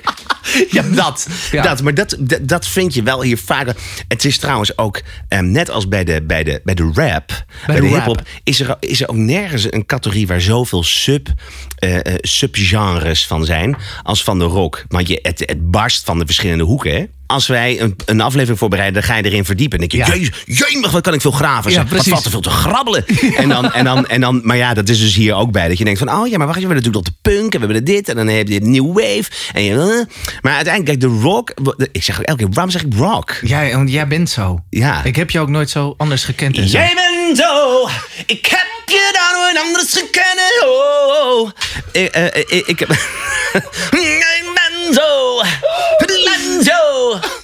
[0.69, 1.27] Ja, dat.
[1.51, 1.62] Ja.
[1.63, 3.75] dat maar dat, dat, dat vind je wel hier vaker.
[4.07, 7.75] Het is trouwens ook, ehm, net als bij de, bij de, bij de rap, bij,
[7.75, 11.27] de de hip-hop, is er, is er ook nergens een categorie waar zoveel sub,
[11.75, 14.86] eh, eh, subgenres van zijn als van de rock.
[14.88, 16.91] Want je, het, het barst van de verschillende hoeken.
[16.91, 17.05] Hè?
[17.27, 19.79] Als wij een, een aflevering voorbereiden, dan ga je erin verdiepen.
[19.79, 20.17] Dan denk je, Ja.
[20.19, 21.72] jezus, jemig, wat kan ik veel graven.
[21.72, 23.05] Ja, wat valt er veel te grabbelen.
[23.38, 25.67] en, dan, en, dan, en dan, maar ja, dat is dus hier ook bij.
[25.67, 27.53] Dat je denkt van, oh ja, maar wacht we hebben natuurlijk nog de punk.
[27.53, 28.10] En we hebben dit.
[28.10, 29.24] En dan heb je de new wave.
[29.53, 30.15] En je, eh.
[30.41, 31.53] maar uiteindelijk, kijk, de rock.
[31.91, 33.39] Ik zeg elke keer, waarom zeg ik rock?
[33.41, 34.60] Jij, want jij bent zo.
[34.69, 35.03] Ja.
[35.03, 36.57] Ik heb je ook nooit zo anders gekend.
[36.57, 36.77] en zo.
[36.77, 37.88] Jij bent zo,
[38.25, 40.63] ik heb je dan een anders gekend.
[40.65, 41.50] Oh,
[41.91, 42.15] ik,
[42.50, 42.89] ik, ik heb.
[43.91, 45.41] ik ben zo,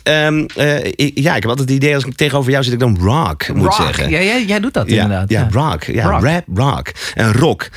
[0.03, 2.97] Ehm, eh, ja, ik heb altijd het idee als ik tegenover jou zit, ik dan
[3.01, 3.73] rock moet Rock.
[3.73, 4.09] zeggen.
[4.09, 5.29] Ja, jij, jij doet dat Ja, inderdaad.
[5.29, 5.83] ja, rock.
[5.83, 6.23] Ja, Rock.
[6.23, 6.91] rap, rock.
[7.13, 7.69] En rock.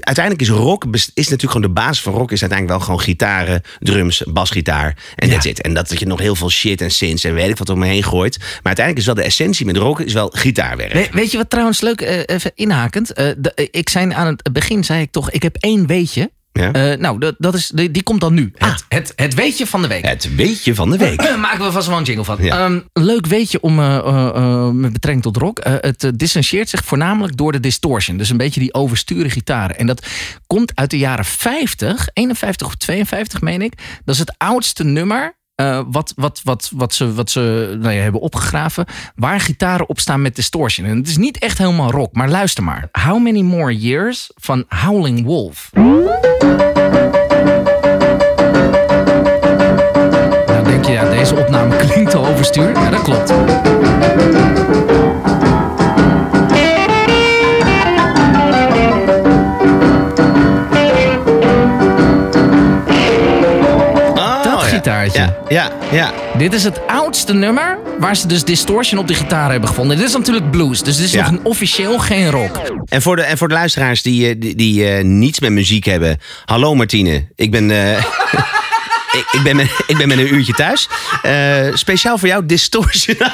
[0.00, 3.62] Uiteindelijk is rock, is natuurlijk gewoon de basis van rock, is uiteindelijk wel gewoon gitaren,
[3.78, 5.32] drums, basgitaar en Ja.
[5.34, 5.60] that's it.
[5.62, 7.78] En dat, dat je nog heel veel shit en synths en weet ik wat om
[7.78, 8.38] me heen gooit.
[8.38, 10.92] Maar uiteindelijk is wel de essentie met rock is wel gitaarwerk.
[10.92, 13.12] We- weet je wat trouwens leuk, eh, even inhakend.
[13.12, 16.30] Eh, de- ik zei aan het begin, zei ik toch, ik heb één weetje.
[16.56, 16.72] Ja?
[16.72, 18.52] Eh, nou, dat, dat is, die, die komt dan nu.
[18.54, 20.06] Het, het, het weetje van de week.
[20.06, 21.22] Het weetje van de week.
[21.22, 22.36] Daar maken we vast wel een jingle van.
[22.40, 22.64] Ja.
[22.64, 25.60] Ehm, leuk weetje om, eh, eh, met betrekking tot rock.
[25.62, 28.16] Het distancieert zich voornamelijk door de distortion.
[28.16, 29.78] Dus een beetje die oversture gitaren.
[29.78, 30.06] En dat
[30.46, 33.72] komt uit de jaren 50, 51 of 52 meen ik.
[34.04, 35.35] Dat is het oudste nummer.
[35.56, 38.84] Eh, wat, wat, wat, wat ze, wat ze nou ja, hebben opgegraven.
[39.14, 40.86] Waar gitaren op staan met distortion.
[40.86, 42.88] En het is niet echt helemaal rock, maar luister maar.
[42.92, 45.70] How Many More Years van Howling Wolf.
[50.46, 52.70] Nou denk je, ja, deze opname klinkt te overstuur.
[52.70, 53.32] Ja, dat klopt.
[65.10, 65.54] Gitaartje.
[65.54, 66.12] Ja, ja, ja.
[66.38, 69.96] Dit is het oudste nummer waar ze dus distortion op de gitaar hebben gevonden.
[69.96, 71.30] Dit is natuurlijk blues, dus dit is Ja.
[71.30, 72.60] nog officieel geen rock.
[72.88, 75.84] En voor de, en voor de luisteraars die, eh, die, die eh, niets met muziek
[75.84, 76.20] hebben.
[76.44, 77.70] Hallo Martine, ik ben.
[77.70, 77.98] eh,
[79.18, 80.88] ik, ik, ben met, ik ben met een uurtje thuis.
[81.78, 83.16] Speciaal voor jou, distortion.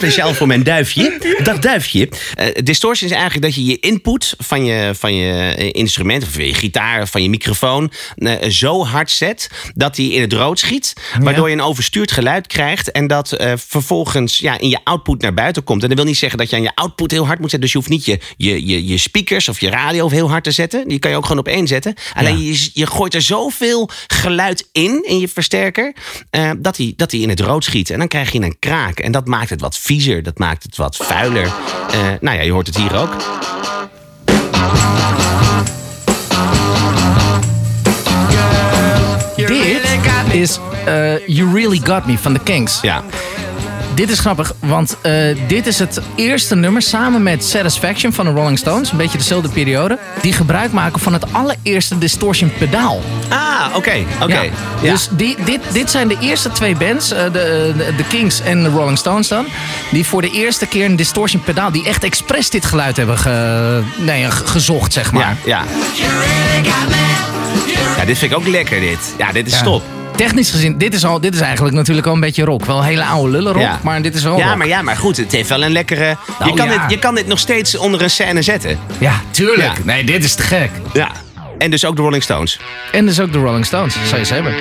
[0.00, 1.36] Speciaal voor mijn duifje.
[1.42, 2.08] Dag duifje.
[2.34, 6.36] Eh, distortion is eigenlijk dat je je input van je, van je eh, instrument, of
[6.36, 10.92] je gitaar, van je microfoon, eh, zo hard zet dat hij in het rood schiet.
[11.20, 12.90] Waardoor je een overstuurd geluid krijgt.
[12.90, 15.82] En dat vervolgens ja, in je output naar buiten komt.
[15.82, 17.60] En dat wil niet zeggen dat je aan je output heel hard moet zetten.
[17.60, 20.50] Dus je hoeft niet je, je, je, je speakers of je radio heel hard te
[20.50, 20.88] zetten.
[20.88, 21.94] Die kan je ook gewoon op één zetten.
[22.14, 25.94] Alleen je, je gooit er zoveel geluid in, in je versterker,
[26.58, 27.90] dat hij dat hij in het rood schiet.
[27.90, 28.98] En dan krijg je een kraak.
[28.98, 30.22] En dat maakt het wat viezer.
[30.22, 31.44] Dat maakt het wat vuiler.
[31.44, 33.16] Eh, nou ja, je hoort het hier ook.
[39.36, 39.80] Dit
[40.32, 42.80] is eh, You Really Got Me van The Kings.
[42.80, 43.02] Ja.
[44.00, 45.12] Dit is grappig, want eh,
[45.46, 48.90] dit is het eerste nummer samen met Satisfaction van de Rolling Stones.
[48.90, 49.98] Een beetje dezelfde periode.
[50.22, 53.00] Die gebruik maken van het allereerste distortion pedaal.
[53.28, 53.92] Ah, oké.
[54.22, 54.32] Oké.
[54.40, 54.42] Ja.
[54.82, 54.90] Ja.
[54.92, 57.30] Dus die, dit, dit zijn de eerste twee bands, eh, de,
[57.76, 59.46] de, de Kings en de Rolling Stones dan,
[59.90, 63.82] die voor de eerste keer een distortion pedaal, die echt expres dit geluid hebben ge-
[63.96, 65.36] nee, ge- gezocht, zeg maar.
[65.44, 65.64] Ja,
[66.04, 66.10] ja.
[67.98, 69.14] Ja, dit vind ik ook lekker, dit.
[69.18, 69.62] Ja, dit is Ja.
[69.62, 69.82] top.
[70.20, 72.64] Technisch gezien, dit is, al, dit is eigenlijk natuurlijk al een beetje rock.
[72.64, 73.80] Wel een hele oude lullen rock, Ja.
[73.82, 74.56] maar dit is wel Ja, rock.
[74.56, 76.04] maar, ja, maar goed, het heeft wel een lekkere...
[76.04, 76.78] je, Nou, kan ja.
[76.82, 78.78] dit, je kan dit nog steeds onder een scène zetten.
[78.98, 79.76] Ja, tuurlijk.
[79.76, 79.84] Ja.
[79.84, 80.70] Nee, dit is te gek.
[80.92, 81.10] Ja.
[81.58, 82.60] En dus ook de Rolling Stones.
[82.92, 84.54] En dus ook de Rolling Stones, zou je ze hebben.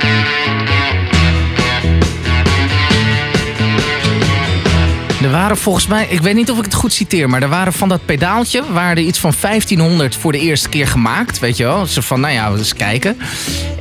[5.24, 7.74] Er waren volgens mij, ik weet niet of ik het goed citeer, maar er waren
[7.74, 11.64] van dat pedaaltje, waren er iets van 1500 voor de eerste keer gemaakt, weet je
[11.64, 11.86] wel.
[11.86, 13.18] Zo van, nou ja, we eens kijken.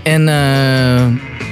[0.02, 1.06] En, eh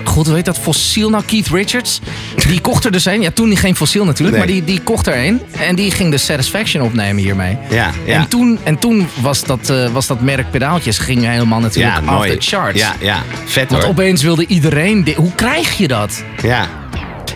[0.05, 1.25] goed, hoe heet dat fossiel nou?
[1.25, 2.01] Keith Richards.
[2.49, 3.21] Die kocht er dus een.
[3.23, 4.47] Ja, toen geen fossiel natuurlijk, Nee.
[4.47, 5.41] maar die, die kocht er een.
[5.59, 7.59] En die ging de Satisfaction opnemen hiermee.
[7.71, 8.19] Ja, ja.
[8.21, 12.17] En toen, en toen was, dat, eh, was dat merk pedaaltjes ging helemaal natuurlijk Ja,
[12.17, 12.81] off the charts.
[12.81, 13.23] Ja, ja.
[13.45, 13.93] Vet Want hoor.
[13.93, 15.13] opeens wilde iedereen.
[15.17, 16.23] Hoe krijg je dat?
[16.43, 16.67] Ja.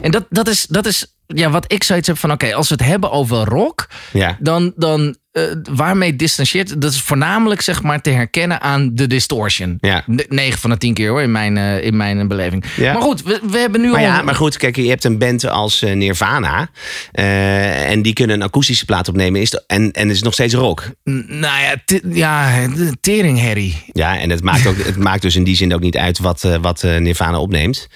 [0.02, 2.75] En dat, dat is, dat is ja, wat ik zoiets heb van: oké, als we
[2.75, 4.37] het hebben over rock, Ja.
[4.40, 9.77] dan, dan eh, waarmee distancieert, dat is voornamelijk zeg maar te herkennen aan de distortion.
[9.81, 10.05] Ja.
[10.29, 12.64] 9 van de 10 keer hoor, in mijn, eh, in mijn beleving.
[12.77, 12.93] Ja.
[12.93, 14.05] Maar goed, we, we hebben nu Maar al...
[14.07, 16.69] ja, maar goed, kijk, je hebt een band als eh, Nirvana.
[17.12, 19.40] eh, en die kunnen een akoestische plaat opnemen.
[19.40, 20.90] Is de- en, en het is nog steeds rock.
[21.11, 21.77] N- Nou ja,
[22.12, 22.69] ja
[23.01, 23.83] teringherrie.
[23.93, 26.45] Ja, en het maakt, ook, het maakt dus in die zin ook niet uit wat,
[26.45, 27.88] eh, wat Nirvana opneemt.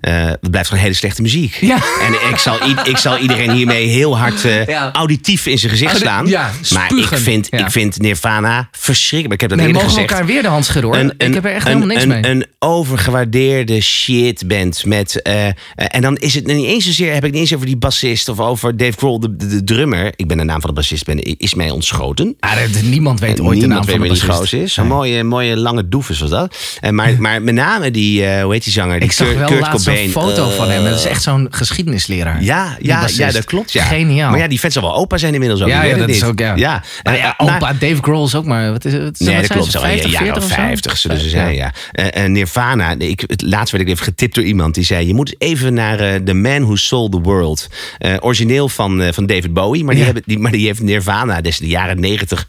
[0.00, 1.54] Eh, het blijft gewoon hele slechte muziek.
[1.60, 1.76] Ja.
[2.00, 4.92] En ik zal, ik zal iedereen hiermee heel hard eh, Ja.
[4.92, 6.26] auditief in zijn gezicht Audi- slaan.
[6.26, 7.58] ja, maar ik vind, Ja.
[7.58, 9.42] ik vind Nirvana verschrikkelijk.
[9.42, 10.10] Ik heb dat Nee, mogen gezegd.
[10.10, 11.14] elkaar weer de hand schudden hoor.
[11.16, 12.26] ik heb er echt een, helemaal niks een, mee.
[12.26, 15.22] Een overgewaardeerde shitband met...
[15.22, 17.14] eh, eh, en dan is het niet eens zozeer...
[17.14, 20.12] heb ik niet eens over die bassist of over Dave Grohl, de, de, de drummer.
[20.16, 22.36] Ik ben de naam van de bassist, ben, is mij ontschoten.
[22.40, 24.52] Ah, niemand weet ooit de naam van de bassist.
[24.52, 24.72] is.
[24.74, 24.96] Zo'n Nee.
[24.96, 26.56] mooie, mooie lange doefus was dat.
[26.80, 28.94] En maar, maar met name die, eh, hoe heet die zanger?
[29.00, 30.84] Die Ik zag Kurt, wel Kurt laatst een foto van hem.
[30.84, 32.42] Eh, Dat is echt zo'n geschiedenisleraar.
[32.42, 33.72] Ja, ja, ja, dat klopt.
[33.72, 33.84] Ja.
[33.84, 34.30] Geniaal.
[34.30, 35.68] Maar ja, die vent zal wel opa zijn inmiddels ook.
[35.68, 36.56] Ja, dat is ook, ja.
[36.68, 36.82] Ja.
[37.02, 38.72] Nou ja, eh, opa Dave Grohl is ook maar...
[38.72, 39.02] Wat is het?
[39.02, 39.64] Wat Nee, zijn dat klopt.
[39.64, 40.54] ze, Zo, in 50, de jaren 40 of zo?
[40.62, 41.72] 50 zullen ze zijn, ja.
[41.92, 44.74] Eh, eh, Nirvana, ik, het laatst werd ik even getipt door iemand.
[44.74, 47.68] Die zei, je moet even naar eh, The Man Who Sold the World.
[47.98, 49.84] Eh, origineel van, eh, van David Bowie.
[49.84, 50.12] Maar die, Ja.
[50.12, 52.48] hebben, die, maar die heeft Nirvana, dus de jaren 90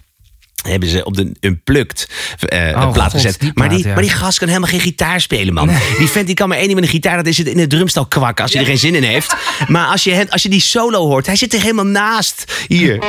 [0.67, 3.39] hebben ze op de Unplugged eh Oh, een plaat God, gezet.
[3.39, 3.93] die maar, plaat, die, ja.
[3.93, 5.69] maar die gast kan helemaal geen gitaar spelen, man.
[5.97, 7.17] Die vent die kan maar één ding met een gitaar.
[7.17, 9.35] Dat is het in het drumstel kwakken als hij er geen zin in heeft.
[9.67, 12.43] Maar als je, hem- als je die solo hoort, hij zit er helemaal naast.
[12.67, 12.99] Hier.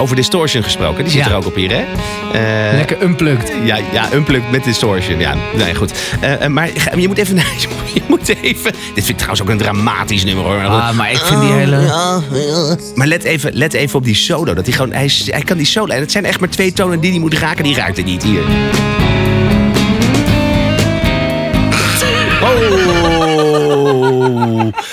[0.00, 1.04] Over distortion gesproken.
[1.04, 1.30] Die zit Ja.
[1.30, 1.84] er ook op hier, hè?
[2.32, 3.52] Eh, Lekker unplugged.
[3.64, 5.18] ja, ja, unplugged met distortion.
[5.18, 5.92] Ja, nee, goed.
[6.20, 7.36] Eh, maar je moet even...
[7.94, 8.72] Je moet even...
[8.72, 10.64] Dit vind ik trouwens ook een dramatisch nummer, hoor.
[10.64, 11.76] Ah, maar ik vind die hele...
[12.94, 14.54] Maar let even, let even op die solo.
[14.54, 15.94] Dat hij, gewoon, hij, is- hij kan die solo.
[15.94, 17.64] En het zijn echt maar twee tonen die hij moet raken.
[17.64, 18.22] Die raakt er niet.
[18.22, 18.42] Hier.
[22.42, 22.58] Oh,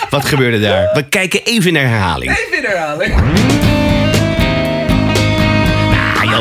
[0.10, 0.89] wat gebeurde daar?
[0.94, 2.32] We kijken even in de herhaling.
[2.32, 2.38] Ah,
[3.02, 3.69] Jan,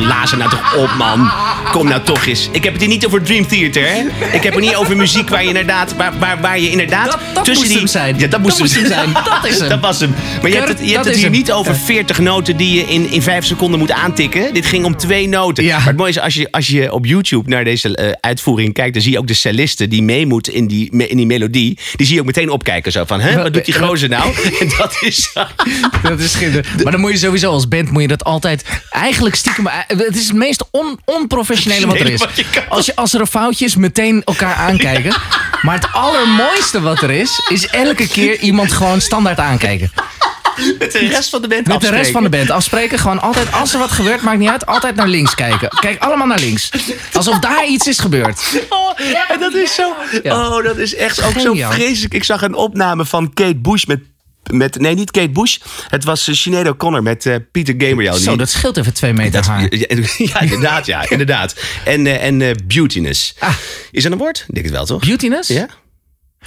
[0.06, 1.30] laat ze nou toch op, man.
[1.72, 2.48] Kom nou toch eens.
[2.52, 3.98] Ik heb het hier niet over Dream Theater, hè?
[4.32, 5.96] Ik heb het niet over muziek waar je inderdaad...
[5.96, 7.78] Waar, waar, waar je inderdaad Dat- dat tussen moest die...
[7.78, 8.18] hem zijn.
[8.18, 9.12] Ja, dat moest, Dat moest hem zijn.
[9.12, 9.68] Dat is hem.
[9.68, 10.14] Dat was hem.
[10.42, 11.32] Maar je hebt het, je hebt het hier hem.
[11.32, 14.54] niet over 40 noten die je in, in 5 seconden moet aantikken.
[14.54, 15.64] Dit ging om twee noten.
[15.64, 15.76] Ja.
[15.78, 18.92] Maar het mooie is, als je, als je op YouTube naar deze eh, uitvoering kijkt...
[18.92, 21.78] dan zie je ook de cellisten die mee moet in die, in die melodie.
[21.96, 22.92] Die zie je ook meteen opkijken.
[22.92, 24.32] Zo van, hè, wat doet die gozer nou?
[24.60, 25.32] En dat is...
[26.02, 26.82] Dat is schitterend.
[26.82, 29.68] Maar dan moet je sowieso als band moet je dat altijd eigenlijk stiekem.
[29.96, 32.22] Het is het meest on, onprofessionele wat er is.
[32.68, 35.14] Als, je, als er een foutje is, meteen elkaar aankijken.
[35.62, 39.92] Maar het allermooiste wat er is, is elke keer iemand gewoon standaard aankijken.
[40.78, 42.12] met de rest van de band Met de rest afspreken.
[42.12, 42.98] van de band afspreken.
[42.98, 44.66] Gewoon altijd, als er wat gebeurt, maakt niet uit.
[44.66, 45.68] Altijd naar links kijken.
[45.80, 46.70] Kijk allemaal naar links.
[47.12, 48.40] Alsof daar iets is gebeurd.
[48.68, 48.90] Oh,
[49.28, 49.94] en dat is zo.
[50.22, 50.48] Ja.
[50.48, 52.14] Oh, dat is echt ook zo vreselijk.
[52.14, 54.00] Ik zag een opname van Kate Bush met.
[54.50, 55.58] Met nee, niet Kate Bush.
[55.88, 58.14] Het was uh, Sinead O'Connor met eh, Peter Gabriel.
[58.14, 59.74] Zo, dat scheelt even twee meter Dat- haar.
[59.76, 59.86] ja,
[60.18, 61.54] ja, inderdaad, ja, inderdaad.
[61.84, 63.34] En, eh, en eh, beautiness.
[63.38, 63.54] Ah.
[63.90, 64.44] Is dat een woord?
[64.48, 65.04] Ik denk het wel, toch?
[65.04, 65.48] Beautiness?
[65.48, 65.66] Ja?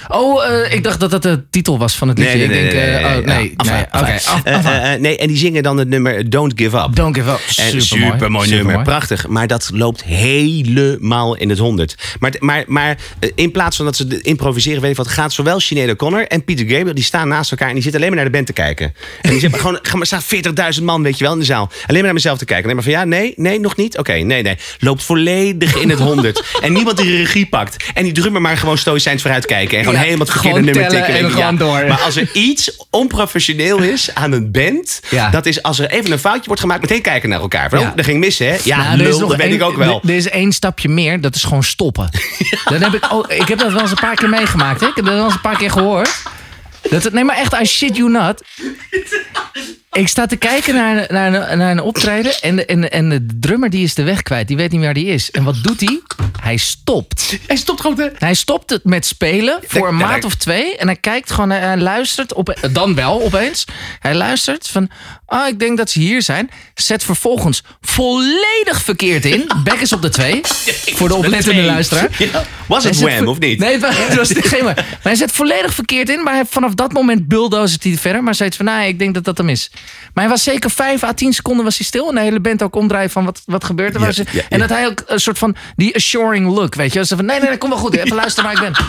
[0.08, 2.36] Oh, eh, ik dacht dat dat de titel was van het liedje.
[2.36, 2.64] Nee, nee, nee.
[2.64, 4.54] ik denk, nee, eh, nee, oh, nee, Ja, nee.
[4.54, 6.94] Eh, eh, eh, nee, en die zingen dan het nummer Don't Give Up.
[6.94, 7.40] Don't give up.
[7.56, 8.12] En Supermooi.
[8.12, 9.28] supermooi nummer, prachtig.
[9.28, 11.94] Maar dat loopt helemaal in het honderd.
[12.18, 15.60] Maar, maar, maar eh, in plaats van dat ze improviseren, weet ik wat, gaat zowel
[15.60, 18.32] Sinead O'Connor en Peter Gabriel, die staan naast elkaar en die zitten alleen maar naar
[18.32, 18.94] de band te kijken.
[19.20, 20.22] En die zeggen gewoon, maar staan
[20.78, 21.70] 40.000 man, weet je wel, in de zaal.
[21.72, 22.64] Alleen maar naar mezelf te kijken.
[22.64, 23.98] Alleen maar van ja, nee, nee, nog niet.
[23.98, 24.56] Oké, nee, nee.
[24.78, 26.44] Loopt volledig in het honderd.
[26.62, 27.84] en niemand die regie pakt.
[27.94, 29.78] En die drummer maar gewoon stoïcijns vooruit kijken.
[29.78, 31.14] En gewoon helemaal het verkeerde nummer tikken.
[31.14, 31.86] en gewoon door.
[31.86, 35.00] Maar als er iets onprofessioneel is aan een band,
[35.30, 37.70] dat is als er even een foutje wordt gemaakt, meteen kijken naar elkaar.
[37.70, 37.78] Van.
[37.78, 38.56] Oh, dat ging mis, hè?
[38.64, 40.00] Ja, Nou, is lul, nog dat weet één- ik ook wel.
[40.06, 42.08] Er, is één stapje meer, dat is gewoon stoppen.
[42.70, 44.80] Dan heb ik, ik heb dat wel eens een paar keer meegemaakt.
[44.80, 44.86] Hè?
[44.86, 46.22] Ik heb dat wel eens een paar keer gehoord.
[46.90, 48.42] Dat het, nee, maar echt, I shit you not.
[49.92, 53.26] Ik sta te kijken naar, naar, een- naar een optreden en de, en, en de
[53.40, 54.48] drummer die is de weg kwijt.
[54.48, 55.30] Die weet niet waar die is.
[55.30, 56.00] En wat doet hij?
[56.40, 57.38] Hij stopt.
[57.46, 58.12] Hij stopt gewoon te...
[58.18, 60.76] Hij stopt het met spelen voor een maand of twee.
[60.76, 63.64] En hij kijkt gewoon, hij, luistert, op, dan wel opeens.
[63.98, 64.90] Hij luistert van,
[65.26, 66.50] ah, ik denk dat ze hier zijn.
[66.74, 69.50] Zet vervolgens volledig verkeerd in.
[69.64, 70.40] Back is op de twee.
[70.94, 72.08] voor de oplettende luisteraar.
[72.18, 72.44] Ja.
[72.66, 73.58] Was het Wham of niet?
[73.58, 74.64] Nee, het was, geen.
[74.64, 76.22] Maar hij zet volledig verkeerd in.
[76.22, 78.22] Maar hij, vanaf dat moment bulldozert hij verder.
[78.22, 79.70] Maar zei van, nou, ik denk dat dat hem is.
[80.14, 82.08] Maar hij was zeker 5 à 10 seconden was hij stil.
[82.08, 83.98] En de hele band ook omdraaien van, wat, wat gebeurt er?
[84.00, 86.92] Ja, Waar ze- ja, En dat hij ook een soort van, die assuring look, weet
[86.92, 87.06] je.
[87.06, 87.96] Van, nee, nee, nee, kom wel goed.
[87.96, 88.84] Even luisteren waar ik ben.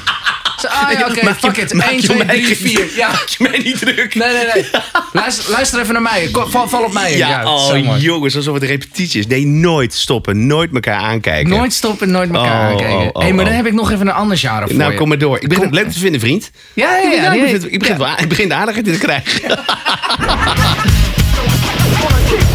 [0.68, 1.74] Ah ja, oké, fuck it.
[1.74, 2.86] maak 1, je 2, mij 3, geen- 4.
[2.96, 3.08] Ja.
[3.08, 4.16] Maak je mij niet druk.
[4.16, 4.66] Nee, nee, nee.
[5.22, 6.30] Luister, luister even naar mij.
[6.32, 7.18] Kom, Val, val op mij.
[7.18, 8.02] Ja, zo oh mooi.
[8.02, 9.28] jongens, alsof het repetitie is.
[9.28, 10.48] Nee, nooit stoppen.
[10.48, 11.50] Nooit elkaar aankijken.
[11.50, 12.98] Nooit stoppen, nooit elkaar Oh, aankijken.
[12.98, 13.60] oh, oh, hey, maar dan oh.
[13.60, 14.98] heb ik nog even een ander genre voor Nou, je.
[14.98, 15.40] kom maar door.
[15.42, 16.52] Ik begin het leuk te vinden, vriend.
[16.74, 17.22] Ja, ja, ja.
[17.24, 19.42] Ja, ik begin, ik begin, ik begin de aardigheid te krijgen.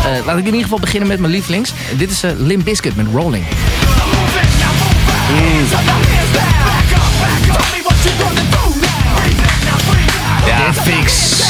[0.04, 1.70] Eh, laat ik in ieder geval beginnen met mijn lievelings.
[1.96, 3.44] Dit is uh, Limp Bizkit met Rolling.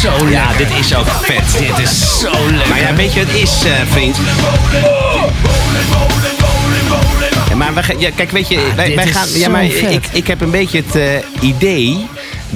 [0.09, 0.31] Zo lekker.
[0.31, 1.59] Ja, dit is ook vet.
[1.59, 2.69] Dit is zo lekker.
[2.69, 4.17] Maar ja, weet je wat het is, eh, vriend?
[7.49, 9.29] Ja, maar we, ja, kijk, weet je, wij, is gaan.
[9.33, 12.07] Ja, maar ik, ik heb een beetje het eh, idee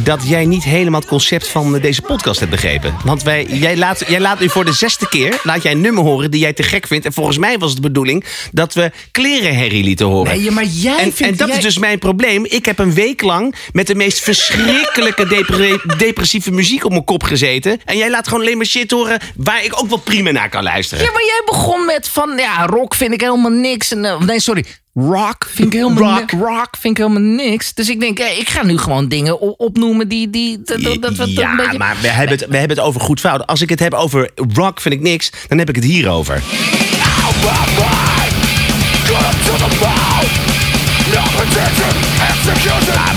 [0.04, 2.94] dat jij niet helemaal het concept van deze podcast hebt begrepen.
[3.04, 6.04] Want wij, jij, laat, jij laat nu voor de zesde keer laat jij een nummer
[6.04, 7.04] horen die jij te gek vindt.
[7.04, 10.38] En volgens mij was het de bedoeling dat we klerenherrie lieten horen.
[10.38, 11.20] Nee, maar jij en, vindt...
[11.20, 12.44] en dat jij- is dus mijn probleem.
[12.44, 17.22] Ik heb een week lang met de meest verschrikkelijke depre- depressieve muziek op mijn kop
[17.22, 17.80] gezeten.
[17.84, 20.62] En jij laat gewoon alleen maar shit horen waar ik ook wel prima naar kan
[20.62, 21.04] luisteren.
[21.04, 23.90] Ja, maar jij begon met van, ja, rock vind ik helemaal niks.
[23.92, 24.64] En, eh, nee, sorry.
[24.94, 26.31] Rock vind ik helemaal Rock.
[26.31, 27.74] rock vind ik helemaal niks.
[27.74, 31.50] Dus ik denk, hey, ik ga nu gewoon dingen opnoemen die, die dat, dat, ja,
[31.50, 31.78] een beetje...
[31.78, 33.46] maar we hebben, het, we hebben het over goed fout.
[33.46, 36.35] Als ik het heb over rock vind ik niks, dan heb ik het hierover.
[36.35, 37.28] Ah,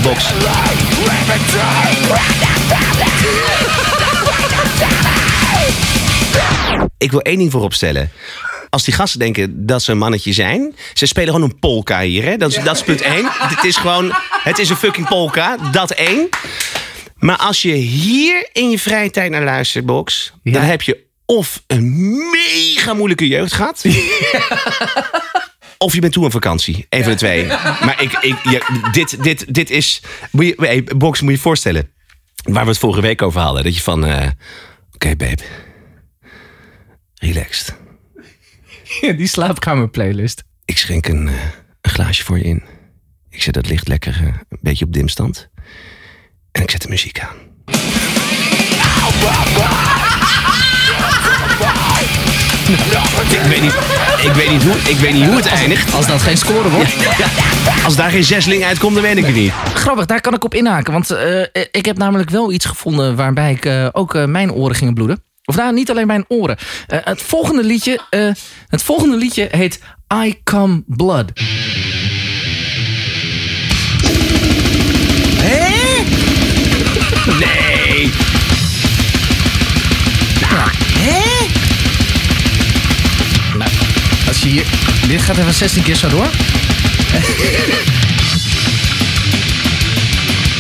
[0.04, 0.26] box.
[6.98, 8.12] Ik wil één ding voorop stellen.
[8.76, 12.24] Als die gasten denken dat ze een mannetje zijn, ze spelen gewoon een polka hier.
[12.24, 12.38] Hè?
[12.38, 13.26] Dat, is, dat is punt één.
[13.32, 14.12] Het is gewoon,
[14.44, 15.58] het is een fucking polka.
[15.72, 16.30] Dat één.
[17.16, 20.52] Maar als je hier in je vrije tijd naar luistert, Box, Ja.
[20.52, 23.86] dan heb je of een mega moeilijke jeugd gehad.
[25.78, 26.86] Of je bent toe aan vakantie.
[26.90, 27.46] Een van de twee.
[27.48, 30.02] Maar ik, ik, ja, dit, dit, dit is.
[30.32, 31.92] Moet je, hey, Box, moet je je voorstellen.
[32.44, 33.64] Waar we het vorige week over hadden.
[33.64, 34.06] Dat je van.
[34.06, 34.28] eh,
[34.94, 35.42] Oké, babe.
[37.16, 37.76] Relaxed.
[39.18, 40.44] die slaapkamer playlist.
[40.66, 41.34] Ik schenk een, eh,
[41.82, 42.64] een glaasje voor je in.
[43.30, 45.50] Ik zet het licht lekker eh, een beetje op dimstand.
[46.52, 47.36] En ik zet de muziek aan.
[53.30, 53.74] Ik weet niet,
[54.24, 55.94] ik weet niet, hoe, ik weet niet hoe het eindigt.
[55.94, 56.96] Als dat geen score wordt.
[57.84, 59.52] Als daar geen zesling uitkomt, dan weet ik het niet.
[59.74, 60.94] Grappig, daar kan ik op inhaken.
[60.94, 64.76] Want eh, ik heb namelijk wel iets gevonden waarbij ik eh, ook eh, mijn oren
[64.76, 65.24] gingen bloeden.
[65.46, 66.58] Of nou, niet alleen mijn oren.
[66.88, 68.32] Eh, het, volgende liedje, eh,
[68.68, 69.80] het volgende liedje heet
[70.26, 71.32] I Come Blood.
[77.40, 78.10] Nee.
[83.58, 83.70] Nou,
[84.28, 84.66] als je hier,
[85.08, 86.28] dit gaat even 16 keer zo door.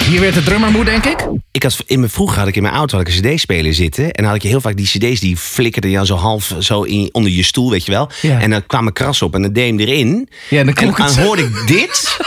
[0.07, 1.27] Hier werd de drummer moe, denk ik.
[1.51, 4.03] Ik had, in mijn, vroeger had ik in mijn auto had ik een cd-speler zitten.
[4.03, 7.09] En dan had ik heel vaak die cd's die flikkerden jou zo half zo in,
[7.11, 8.09] onder je stoel, weet je wel.
[8.21, 8.39] Ja.
[8.39, 10.29] En dan kwam een kras op en dan deed hem erin.
[10.49, 12.17] Ja, dan en dan hoorde ik dit.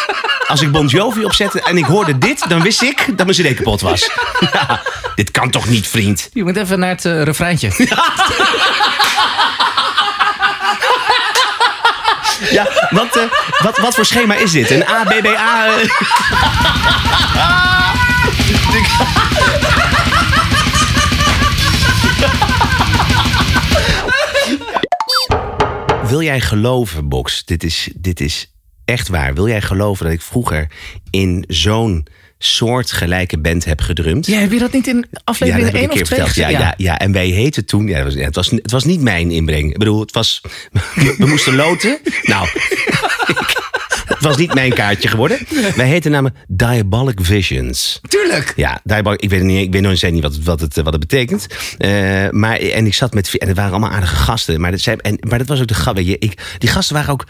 [0.47, 3.55] Als ik Bon Jovi opzette en ik hoorde dit, dan wist ik dat mijn cd
[3.55, 4.11] kapot was.
[4.53, 4.83] Ja,
[5.14, 6.31] dit kan toch niet, vriend?
[6.33, 7.71] Je moet even naar het eh, refreintje.
[12.51, 13.23] Ja, wat, eh,
[13.59, 14.71] wat, wat voor schema is dit?
[14.71, 15.23] Een A, B,
[26.09, 27.44] Wil jij geloven, Box?
[27.44, 28.52] Dit is, dit is
[28.85, 29.35] echt waar.
[29.35, 30.66] Wil jij geloven dat ik vroeger
[31.11, 32.07] in zo'n
[32.38, 34.26] soortgelijke band heb gedrumd?
[34.26, 36.50] Ja, heb je dat niet in aflevering heb ik 1 een keer of 2 verteld.
[36.50, 36.74] Ja, ja.
[36.76, 37.87] Ja, en wij heten toen.
[37.87, 39.70] Ja, het, was, ja, het, was, het was niet mijn inbreng.
[39.70, 40.40] Ik bedoel, het was.
[41.18, 41.98] We moesten loten.
[42.22, 42.48] Nou,
[44.18, 45.38] het was niet mijn kaartje geworden.
[45.76, 48.00] Wij heten namelijk Diabolic Visions.
[48.09, 48.52] Tuurlijk.
[48.57, 51.46] Ja, Diabolic, ik weet, niet, ik weet nog niet wat, wat, het, wat het betekent.
[51.78, 51.90] Eh,
[52.31, 53.38] maar, en ik zat met.
[53.38, 54.61] En het waren allemaal aardige gasten.
[54.61, 55.94] Maar dat, zei, en, maar dat was ook de grap.
[55.94, 57.26] weet je, Ik, die gasten waren ook.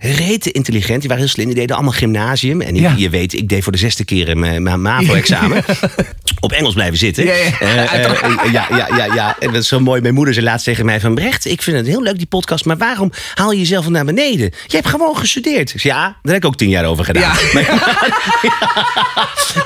[0.00, 1.46] Rete intelligent, die waren heel slim.
[1.46, 2.60] Die deden allemaal gymnasium.
[2.60, 2.94] En Ja.
[2.96, 5.64] je weet, ik deed voor de zesde keer mijn, mijn MAVO-examen.
[6.40, 7.24] Op Engels blijven zitten.
[7.24, 7.58] Ja, ja.
[7.60, 9.36] Eh, eh, ja, ja, ja, ja.
[9.40, 10.00] En dat is zo mooi.
[10.00, 11.14] Mijn moeder zei laatst tegen mij van...
[11.14, 12.64] Brecht, ik vind het heel leuk, die podcast.
[12.64, 14.50] Maar waarom haal je jezelf naar beneden?
[14.66, 15.82] Je hebt gewoon gestudeerd.
[15.82, 17.36] Ja, daar heb ik ook tien jaar over gedaan.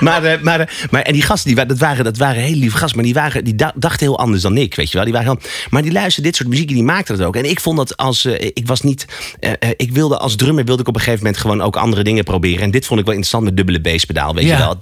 [0.01, 2.77] Maar, eh, maar, eh, maar, en die gasten, die, dat, waren, dat waren hele lieve
[2.77, 2.97] gasten.
[2.97, 5.05] Maar die, waren, die da- dachten heel anders dan ik, weet je wel.
[5.05, 5.38] Die waren
[5.71, 7.37] maar die luisterden dit soort muziek en die maakten dat ook.
[7.37, 8.25] En ik vond dat als...
[8.25, 9.07] eh, ik was niet...
[9.40, 12.03] eh, eh, ik wilde als drummer wilde ik op een gegeven moment gewoon ook andere
[12.03, 12.63] dingen proberen.
[12.63, 14.77] En dit vond ik wel interessant met dubbele basspedaal, weet je wel.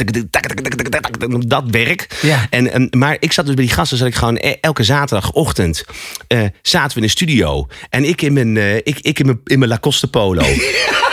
[1.47, 2.07] Dat werk.
[2.51, 5.85] En, maar ik zat dus bij die gasten, zat ik gewoon e- elke zaterdagochtend
[6.27, 7.67] eh, zaten we in de studio.
[7.91, 10.45] En ik in mijn, eh, ik, ik in mijn, in mijn Lacoste polo.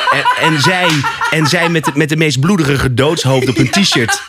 [0.07, 0.87] En, en zij,
[1.29, 4.21] en zij met, de, met de meest bloederige doodshoofd op een t-shirt.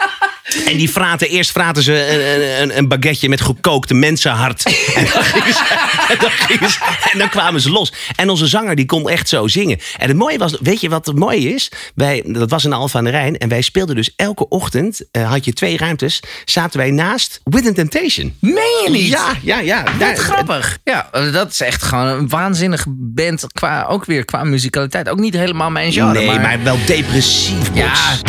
[0.66, 4.62] En die fraten, eerst fraten ze een, een, een baguette met gekookte mensenhart.
[4.94, 5.66] En dan, ze-
[6.08, 6.16] en,
[6.60, 7.92] dan ze- en dan kwamen ze los.
[8.16, 9.78] En onze zanger die kon echt zo zingen.
[9.98, 11.70] En het mooie was, weet je wat het mooie is?
[11.94, 13.38] Wij, dat was in Alphen aan de Rijn.
[13.38, 17.74] En wij speelden dus elke ochtend, eh, had je twee ruimtes, zaten wij naast With
[17.74, 18.36] Temptation.
[18.40, 19.08] Meen je niet?
[19.08, 19.82] Ja, ja, ja.
[19.82, 20.78] Wat Daar- grappig.
[20.84, 23.46] Ja, dat is echt gewoon een waanzinnige band.
[23.52, 25.08] Qua, ook weer qua muzikaliteit.
[25.08, 26.12] Ook niet helemaal mijn genre.
[26.12, 27.70] Nee, maar, wel depressief.
[27.74, 28.20] Ja, Box.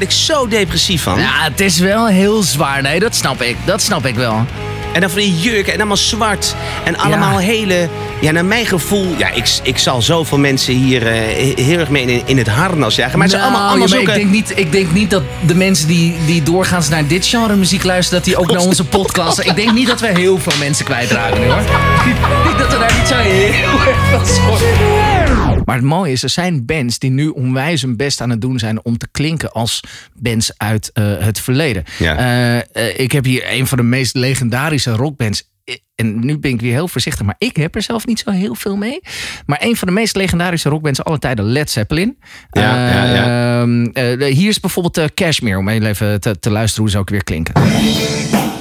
[0.00, 1.18] Word ik zo depressief van.
[1.18, 2.82] ja, het is wel heel zwaar.
[2.82, 3.56] Nee, dat snap ik.
[3.64, 4.46] Dat snap ik wel.
[4.92, 6.54] En dan van die jurken en allemaal zwart.
[6.84, 7.88] En allemaal hele...
[8.20, 9.14] Ja, naar mijn gevoel...
[9.18, 12.94] Ja, ik, ik zal zoveel mensen hier eh, heel erg mee in, in het harnas
[12.94, 13.18] jagen.
[13.18, 14.10] Maar het zijn Nou, allemaal, allemaal ja, zulke...
[14.10, 17.56] ik, denk niet, ik denk niet dat de mensen die, die doorgaans naar dit genre
[17.56, 18.18] muziek luisteren...
[18.18, 19.38] dat die ook naar onze podcast...
[19.38, 21.60] Ik denk niet dat we heel veel mensen kwijtraken nu, hoor.
[21.60, 25.33] Ik denk dat we daar niet zo heel erg van zorgen.
[25.64, 28.58] Maar het mooie is, er zijn bands die nu onwijs hun best aan het doen
[28.58, 28.84] zijn...
[28.84, 29.80] om te klinken als
[30.14, 31.84] bands uit eh, het verleden.
[31.98, 32.16] Ja.
[32.16, 35.52] Eh, eh, ik heb hier een van de meest legendarische rockbands...
[35.94, 38.54] En nu ben ik weer heel voorzichtig, maar ik heb er zelf niet zo heel
[38.54, 39.00] veel mee.
[39.46, 42.18] Maar een van de meest legendarische rockbands aller tijden, Led Zeppelin.
[42.50, 43.60] Ja, ja, ja.
[43.60, 47.24] Ehm, eh, hier is bijvoorbeeld Cashmere, om even te, te luisteren hoe ze ook weer
[47.24, 47.54] klinken.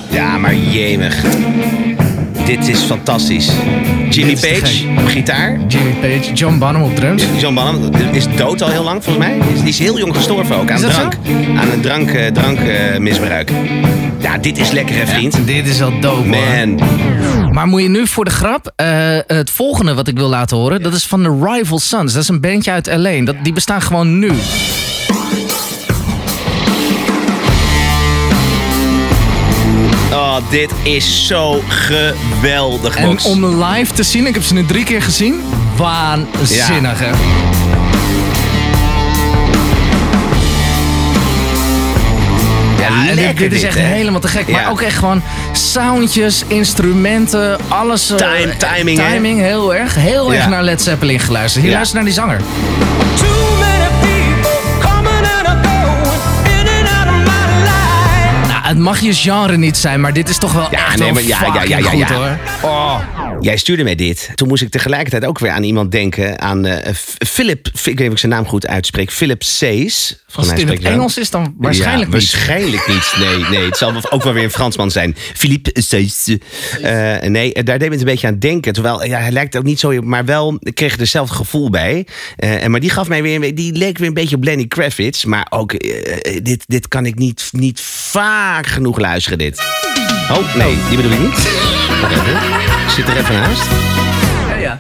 [0.10, 1.24] Ja, maar jemig.
[2.46, 3.52] Dit is fantastisch.
[4.10, 5.60] Jimmy Page op gitaar.
[5.68, 7.24] Jimmy Page, John Bonham op drums.
[7.40, 9.38] John Bonham is dood al heel lang, volgens mij.
[9.56, 11.18] Die is, heel jong gestorven ook aan drank.
[11.58, 13.52] Aan een drank, eh, drankmisbruik.
[14.20, 15.38] ja, dit is lekker, hè, vriend.
[15.46, 16.28] Dit is al dope, hoor.
[16.28, 16.80] Man.
[17.52, 20.82] Maar moet je nu voor de grap, eh, het volgende wat ik wil laten horen,
[20.82, 22.14] dat is van de Rival Sons.
[22.14, 23.24] Dat is een bandje uit L.A.
[23.24, 24.32] Dat, die bestaan gewoon nu.
[30.14, 33.26] Oh, dit is zo geweldig, En Box.
[33.26, 35.42] om live te zien, ik heb ze nu drie keer gezien,
[35.78, 37.12] waanzinnig hè.
[42.80, 44.48] Ja, en dit, lekker dit is echt helemaal te gek.
[44.48, 44.54] Ja.
[44.54, 45.22] Maar ook echt gewoon
[45.52, 48.10] soundjes, instrumenten, alles.
[48.10, 49.12] eh, Time- timing, hè?
[49.14, 49.96] Timing, heel erg.
[49.96, 50.38] Heel Ja.
[50.38, 51.62] erg naar Led Zeppelin geluisterd.
[51.64, 51.78] Hier, Ja.
[51.78, 52.42] luister naar die zanger.
[58.74, 61.14] Het mag je genre niet zijn, maar dit is toch wel Ja, echt nee, wel
[61.14, 62.38] maar ja, ja, ja, ja, goed hoor.
[62.62, 63.00] Oh.
[63.44, 64.30] Jij stuurde mij dit.
[64.36, 66.40] Toen moest ik tegelijkertijd ook weer aan iemand denken.
[66.40, 66.94] Aan eh,
[67.28, 69.12] Philip, ik weet niet of ik zijn naam goed uitspreek.
[69.12, 70.24] Philip Sees.
[70.34, 72.32] Als het in het Engels is, dan waarschijnlijk ja, niet.
[72.32, 73.14] Waarschijnlijk niet.
[73.18, 75.16] Nee, nee, het zal ook wel weer een Fransman zijn.
[75.34, 76.38] Philippe Sees.
[76.82, 78.74] Eh, nee, daar deed me het een beetje aan denken.
[78.74, 82.08] Terwijl ja, hij lijkt ook niet zo, maar wel ik kreeg er hetzelfde gevoel bij.
[82.36, 85.24] Eh, en maar die gaf mij weer, die leek weer een beetje op Lenny Kravitz.
[85.24, 89.38] Maar ook eh, dit, dit kan ik niet, niet vaak genoeg luisteren.
[89.38, 89.60] Dit.
[90.32, 91.73] Oh nee, die bedoel ik niet.
[92.02, 92.34] Wacht even.
[92.86, 93.64] Ik zit er even naast.
[94.50, 94.80] Ja, ja.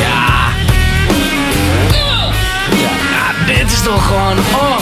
[0.00, 0.48] Ja.
[3.10, 4.38] Ja, dit is toch gewoon...
[4.38, 4.76] Oh.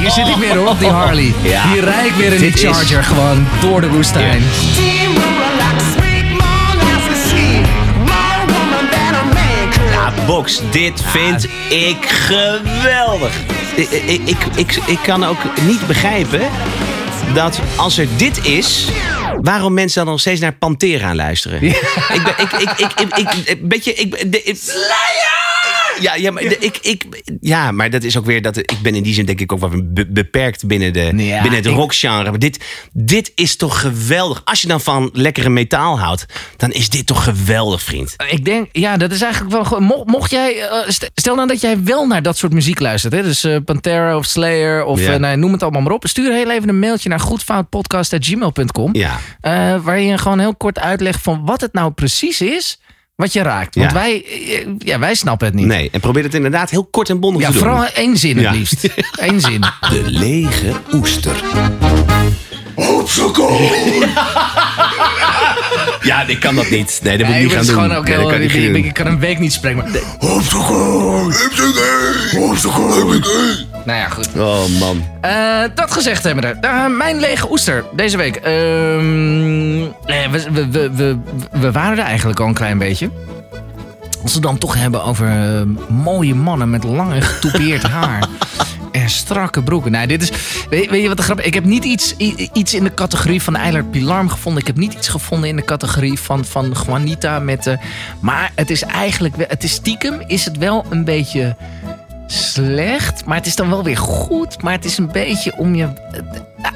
[0.00, 1.34] Hier zit ik weer hoor, op die Harley.
[1.42, 1.62] Ja.
[1.72, 4.42] Hier rijd ik weer in die Dit is- Charger gewoon door de woestijn.
[4.74, 5.12] Team
[10.26, 13.32] Box, dit vind ik geweldig.
[13.76, 13.90] Ik,
[14.24, 16.40] ik, ik, ik, kan ook niet begrijpen
[17.34, 18.84] dat als er dit is,
[19.40, 21.62] waarom mensen dan nog steeds naar Pantera luisteren.
[21.62, 24.56] Ik ben, ik, ik, ik, ik, ik, ik, weet je, ik, ben- de- ik,
[26.00, 27.04] ja, ja, maar, de- ik, ik,
[27.40, 29.60] ja, maar dat is ook weer dat ik ben in die zin denk ik ook
[29.60, 32.30] wel be- beperkt binnen, de, Ja, binnen het ik- rockgenre.
[32.30, 34.42] Maar dit, dit is toch geweldig.
[34.44, 38.14] Als je dan van lekkere metaal houdt, dan is dit toch geweldig, vriend.
[38.30, 39.80] Ik denk, ja, dat is eigenlijk wel.
[40.06, 43.22] Mocht, jij, eh, st- stel nou dat jij wel naar dat soort muziek luistert, hè?
[43.22, 45.12] dus eh, Pantera of Slayer of Ja.
[45.12, 46.06] eh, nou, noem het allemaal maar op.
[46.06, 48.94] Stuur heel even een mailtje naar goedfoutpodcast.gmail.com.
[48.94, 49.18] Ja.
[49.40, 52.78] Eh, waar je gewoon heel kort uitlegt van wat het nou precies is
[53.18, 53.74] wat je raakt.
[53.74, 53.96] Want Ja.
[53.96, 54.24] wij,
[54.78, 55.66] ja, wij snappen het niet.
[55.66, 57.62] Nee, en probeer het inderdaad heel kort en bondig Ja, te doen.
[57.62, 58.50] vooral één zin het Ja.
[58.52, 58.88] liefst.
[59.28, 59.60] Eén zin.
[59.80, 61.42] De lege oester.
[66.02, 67.00] Ja, ik kan dat niet.
[67.02, 67.82] Nee, dat moet ik niet gaan het is doen.
[67.82, 69.78] gewoon ook Nee, heel, dat kan ik ik, kan een week niet spreken.
[69.78, 70.00] Maar,
[73.84, 74.28] nou ja, goed.
[74.36, 75.04] Oh man.
[75.20, 76.66] Eh, dat gezegd hebben we.
[76.66, 78.36] Uh, mijn lege oester deze week.
[78.36, 81.18] Ehm, eh, we, we, we, we,
[81.50, 83.10] we waren er eigenlijk al een klein beetje.
[84.22, 85.28] Als we dan toch hebben over
[85.88, 88.22] mooie mannen met lange getoupeerd haar.
[89.02, 89.90] En strakke broeken.
[89.92, 90.30] Nou, dit is.
[90.70, 91.40] Weet, weet je wat de grap?
[91.40, 92.16] Ik heb niet iets,
[92.52, 94.60] iets in de categorie van Eilert Pilarm gevonden.
[94.60, 97.66] Ik heb niet iets gevonden in de categorie van, van Juanita met.
[97.66, 97.76] eh,
[98.20, 99.34] maar het is eigenlijk.
[99.48, 101.56] Het is stiekem is het wel een beetje
[102.26, 103.24] slecht.
[103.24, 104.62] Maar het is dan wel weer goed.
[104.62, 105.88] Maar het is een beetje om je.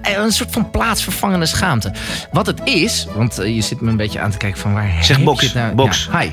[0.02, 1.92] een soort van plaatsvervangende schaamte.
[2.32, 4.90] Wat het is, want eh, je zit me een beetje aan te kijken van waar
[5.00, 5.74] Zeg box, nou?
[5.74, 6.08] box.
[6.12, 6.28] Ja, hi.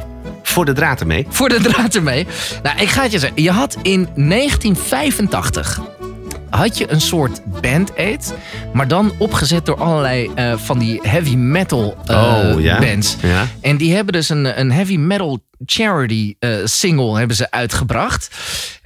[0.49, 1.25] Voor de draad ermee.
[1.29, 2.27] Voor de draad ermee.
[2.63, 3.43] Nou, ik ga het je zeggen.
[3.43, 5.81] Je had in 1985
[6.49, 8.33] had je een soort band-aid,
[8.73, 12.79] maar dan opgezet door allerlei eh, van die heavy metal eh, Oh, ja?
[12.79, 13.15] bands.
[13.21, 13.47] Ja.
[13.61, 18.37] En die hebben dus een, een heavy metal charity eh, single hebben ze uitgebracht.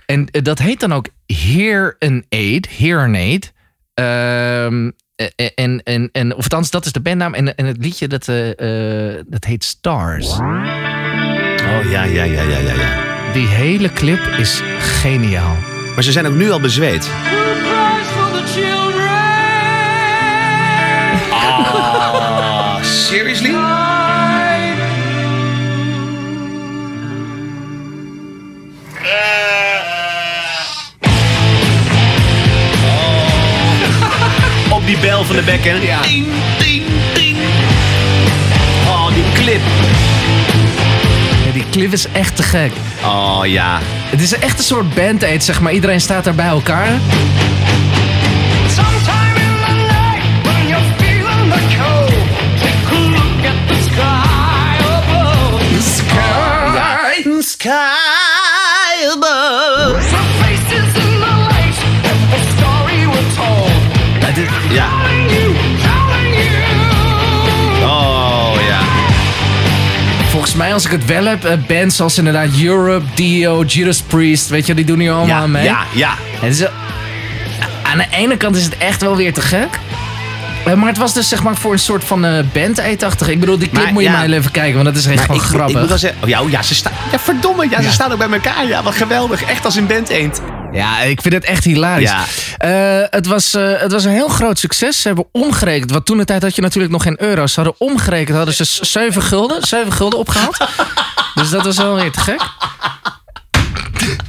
[0.05, 2.77] En dat heet dan ook Hear an Aid.
[2.77, 3.53] Hear an Aid.
[3.93, 7.33] Ehm, eh, en, en, en, of althans, dat is de bandnaam.
[7.33, 8.25] En, en het liedje, dat,
[9.27, 10.37] dat heet Stars.
[11.73, 12.73] Oh ja, ja, ja, ja, ja.
[12.73, 13.31] ja.
[13.33, 15.57] Die hele clip is geniaal.
[15.95, 17.09] Maar ze zijn ook nu al bezweet.
[21.29, 23.55] Ah, seriously?
[34.69, 35.81] Op die bel van de bekken.
[35.81, 36.01] Ja.
[36.01, 36.25] Ding,
[36.57, 37.37] ding, ding.
[38.87, 39.61] Oh, die clip.
[41.73, 42.71] Clip is echt te gek.
[43.03, 43.79] Oh ja.
[43.83, 45.73] Het is echt een soort band-aid, zeg maar.
[45.73, 46.99] Iedereen staat daar bij elkaar.
[48.75, 49.33] Sometime
[70.43, 74.49] Volgens mij, als ik het wel heb, eh, bands zoals inderdaad Europe, Dio, Judas Priest,
[74.49, 75.63] weet je, die doen hier allemaal Ja, mee.
[75.63, 76.13] ja, ja.
[76.39, 76.65] Het is,
[77.83, 79.79] aan de ene kant is het echt wel weer te gek.
[80.65, 83.27] Eh, Maar het was dus zeg maar voor een soort van eh band-aid-achtig.
[83.29, 84.17] Ik bedoel, die clip Maar, moet je ja.
[84.17, 85.69] maar even kijken, want dat is echt Maar gewoon ik, grappig.
[85.73, 86.93] Ik moet wel zeggen, oh, ja, oh, ja, ze staan.
[87.11, 87.81] Ja, verdomme, ja, Ja.
[87.87, 88.67] ze staan ook bij elkaar.
[88.67, 89.43] Ja, wat geweldig.
[89.43, 90.41] Echt als een band eend.
[90.73, 92.09] Ja, ik vind het echt hilarisch.
[92.09, 92.23] Ja.
[92.57, 95.01] Eh, het, was, eh, het was een heel groot succes.
[95.01, 95.91] Ze hebben omgerekend.
[95.91, 97.53] Want toen de tijd had je natuurlijk nog geen euro's.
[97.53, 98.37] Ze hadden omgerekend.
[98.37, 100.57] Hadden ze 7 gulden, 7 gulden opgehaald.
[101.35, 102.41] dus dat was wel weer te gek.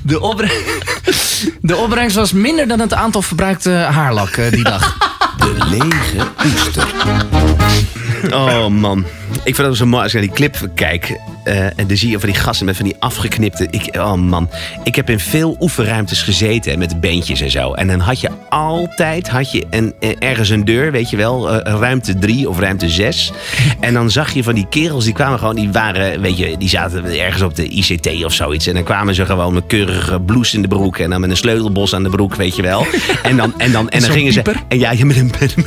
[0.03, 0.62] De, opbre-
[1.61, 4.97] de opbrengst was minder dan het aantal verbruikte haarlak eh, die dag.
[5.38, 6.86] De lege oester.
[8.30, 9.05] Oh man.
[9.45, 11.18] Ik vind dat zo mooi als ik naar die clip kijk.
[11.45, 13.66] Eh, en dan zie je van die gasten met van die afgeknipte.
[13.70, 14.51] Ik, oh man.
[14.84, 17.72] Ik heb in veel oefenruimtes gezeten met bandjes en zo.
[17.72, 21.51] En dan had je altijd had je een, eh, ergens een deur, weet je wel.
[21.51, 23.32] eh, ruimte drie of ruimte zes.
[23.80, 26.68] En dan zag je van die kerels, die kwamen gewoon, die waren, weet je, die
[26.68, 28.66] zaten ergens op de ICT of zoiets.
[28.66, 30.99] En dan kwamen ze gewoon met keurige blouse in de broek.
[30.99, 32.86] En dan met een sleutelbos aan de broek, weet je wel.
[33.22, 34.42] En dan, en dan, en dan gingen ze.
[34.68, 35.32] En ja, met een.
[35.40, 35.66] Met een,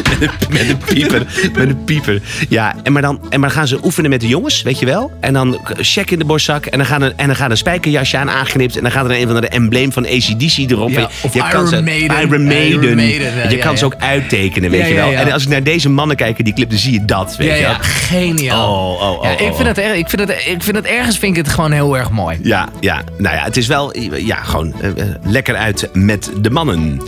[0.50, 1.26] met een pieper.
[1.54, 2.20] Met een pieper.
[2.48, 4.86] Ja, en maar, dan, en maar dan gaan ze oefenen met de jongens, weet je
[4.86, 5.10] wel.
[5.20, 6.66] En dan check in de borstzak.
[6.66, 8.76] En dan gaat een, en dan gaat een spijkerjasje aan aangeknipt.
[8.76, 10.90] En dan gaat er een van de embleem van ACDC erop.
[10.90, 12.20] Ja, of je kan Iron ze- Maiden.
[12.20, 12.82] Iron Maiden.
[12.82, 15.12] Iron Maiden, ja, je ja, kan ze ook uittekenen, weet je wel.
[15.12, 17.48] En als ik naar deze mannen kijk in die clip, dan zie je dat, weet
[17.48, 17.70] Ja, je wel.
[17.70, 18.72] ja, geniaal.
[18.72, 19.54] Oh, oh, oh, ja, oh, ik, oh.
[19.56, 21.96] vind het, erg- ik, vind het, ik vind het ergens vind ik het gewoon heel
[21.98, 22.38] erg mooi.
[22.42, 26.50] Ja, ja, nou ja, het is wel ja, gewoon eh, eh, lekker uit met de
[26.50, 27.00] mannen.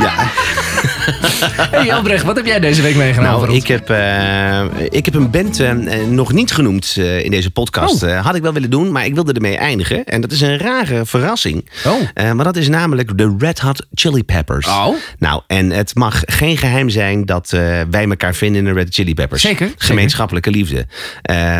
[0.00, 0.12] Ja.
[1.70, 3.38] Hey Albrecht, wat heb jij deze week meegenomen?
[3.38, 5.72] voor Nou, ik heb, eh, ik heb een band eh,
[6.08, 8.02] nog niet genoemd eh, in deze podcast.
[8.02, 8.20] Oh.
[8.20, 10.04] Had ik wel willen doen, maar ik wilde ermee eindigen.
[10.04, 11.68] En dat is een rare verrassing.
[11.86, 12.32] Oh.
[12.32, 14.66] Maar dat is namelijk de Red Hot Chili Peppers.
[14.66, 14.94] Oh.
[15.18, 17.50] Nou, en het mag geen geheim zijn dat
[17.90, 19.42] wij elkaar vinden in de Red Hot Chili Peppers.
[19.42, 19.72] Zeker.
[19.76, 20.86] Gemeenschappelijke liefde.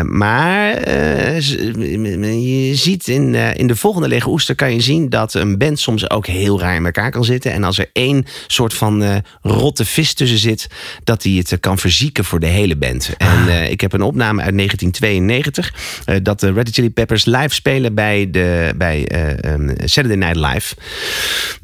[0.03, 0.89] Maar
[2.39, 6.09] je ziet in, in de volgende lege oester kan je zien dat een band soms
[6.09, 7.51] ook heel raar in elkaar kan zitten.
[7.51, 10.67] En als er één soort van rotte vis tussen zit,
[11.03, 13.13] dat die het eh, kan verzieken voor de hele band.
[13.17, 15.73] En eh, ik heb een opname uit 1992
[16.05, 20.53] eh, dat de Red Chili Peppers live spelen bij, de, bij eh, ehm, Saturday Night
[20.53, 20.75] Live.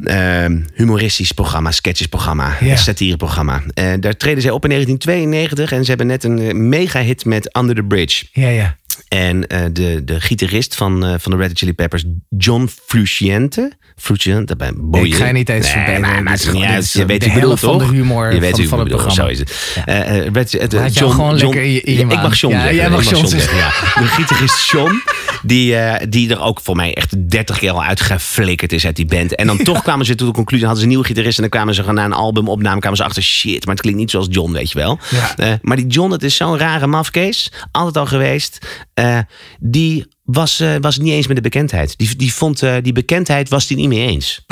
[0.03, 2.75] Ehm, humoristisch programma, sketchesprogramma, Ja.
[2.75, 3.63] satireprogramma.
[3.73, 7.57] Eh, daar treden zij op in 1992 en ze hebben net een mega hit met
[7.57, 8.25] Under the Bridge.
[8.31, 8.75] Ja, ja.
[9.07, 12.03] En eh, de, de gitarist van, eh, van de Red Hot Chili Peppers,
[12.37, 13.71] John Frusciante.
[13.97, 15.05] Frusciante, bij boeien.
[15.07, 16.23] Ik ga je niet eens nee, verbeteren.
[16.23, 16.33] maar
[16.77, 17.89] is Je weet de ik bedoel, helft van toch?
[17.89, 19.33] de humor Je weet van- van het bedoel, programma.
[19.33, 19.81] Zo is het.
[19.85, 22.77] Eh, eh, Red- lekker in je- in je Ja, Ik mag John Ja, zeggen.
[22.77, 23.69] jij mag John zeggen, ja.
[23.69, 25.01] De gitarist John,
[25.43, 25.75] die,
[26.09, 29.35] die er ook voor mij echt 30 keer al uitgeflikkerd is uit die band.
[29.35, 31.35] En dan toch kwamen ze tot de conclusie, hadden ze een nieuwe gitarist.
[31.35, 33.99] En dan kwamen ze gewoon na een albumopname, kwamen ze achter, shit, maar het klinkt
[33.99, 34.99] niet zoals John, weet je wel.
[35.37, 35.59] Ja.
[35.61, 37.51] Maar die John, het is zo'n rare mafkees.
[37.71, 38.67] Altijd al geweest.
[38.95, 39.19] Eh,
[39.59, 41.97] die was, eh, was niet eens met de bekendheid.
[41.97, 44.45] Die, die vond eh, die bekendheid was die niet mee eens.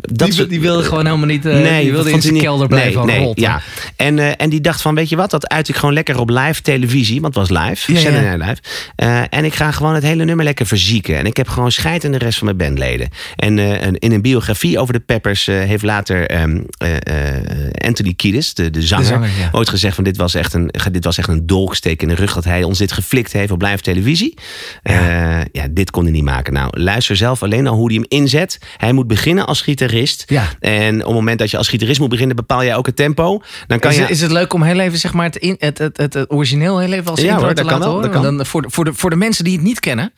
[0.00, 1.46] Dat die, die wilde gewoon helemaal niet.
[1.46, 3.60] eh, Nee, die wilde in zijn kelder blijven nee, ja.
[3.96, 6.28] En, eh, en die dacht van, weet je wat, dat uit ik gewoon lekker op
[6.30, 7.20] live televisie.
[7.20, 8.56] Want het was live, Ja, Live.
[8.96, 11.16] Eh, en ik ga gewoon het hele nummer lekker verzieken.
[11.18, 13.08] En ik heb gewoon scheid aan de rest van mijn bandleden.
[13.36, 18.12] En eh, in een biografie over de Peppers eh, heeft later ehm, eh, eh, Anthony
[18.14, 19.48] Kiedis, de, de zanger, zanger, ja.
[19.52, 22.34] ooit gezegd van dit was, echt een, dit was echt een dolksteek in de rug
[22.34, 24.34] dat hij ons dit geflikt heeft op live televisie.
[24.82, 25.44] Ja.
[25.52, 26.52] ja, dit kon hij niet maken.
[26.52, 28.58] Nou, luister zelf alleen al hoe hij hem inzet.
[28.76, 30.24] Hij moet beginnen als gitarist.
[30.26, 30.44] Ja.
[30.60, 33.42] En op het moment dat je als gitarist moet beginnen, bepaal jij ook het tempo.
[33.66, 34.06] Dan kan Is, je.
[34.08, 36.78] is het leuk om heel even zeg maar, het, in, het, het, het, het origineel
[36.78, 38.12] heel even als Ja, intro hoor, te dat kan laten wel, horen?
[38.12, 38.36] dat kan.
[38.36, 40.12] Dan voor, de, voor, de, voor de mensen die het niet kennen.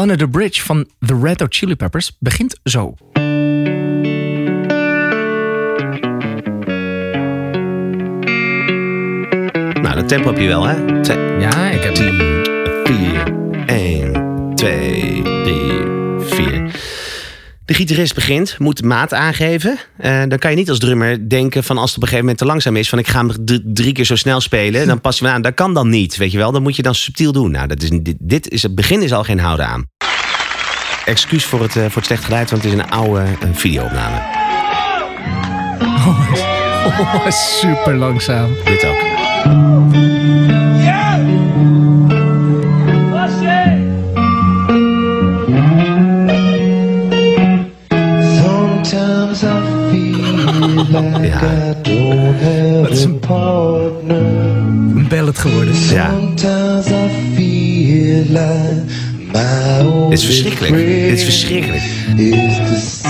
[0.00, 2.94] Under the Bridge van The Red Hot Chili Peppers begint zo.
[9.82, 10.74] Nou, dat tempo heb je wel, hè?
[11.38, 11.96] Ja, ik heb...
[11.96, 13.32] 4,
[13.66, 15.62] 1, 2, 3,
[16.20, 16.70] 4.
[17.66, 19.78] De gitarist begint, moet de maat aangeven.
[19.96, 22.38] Eh, dan kan je niet als drummer denken van als het op een gegeven moment
[22.38, 22.88] te langzaam is...
[22.88, 25.42] van ik ga hem drie, drie keer zo snel spelen, dan pas je me aan.
[25.42, 26.52] Dat kan dan niet, weet je wel.
[26.52, 27.50] Dat moet je dan subtiel doen.
[27.50, 29.84] Nou, dat is, dit, dit is het begin is al geen houden aan.
[31.04, 34.16] Excuus voor het, eh, voor het slecht geluid, want het is een oude eh, videoopname.
[35.80, 38.54] Oh, super langzaam.
[38.64, 39.02] Dit ook.
[50.94, 51.00] Ja.
[51.00, 54.16] I don't have a partner.
[54.96, 55.74] Een ballet geworden.
[55.90, 56.10] Ja.
[60.08, 60.74] Dit is verschrikkelijk.
[60.74, 61.82] Dit is verschrikkelijk.
[62.16, 63.00] Is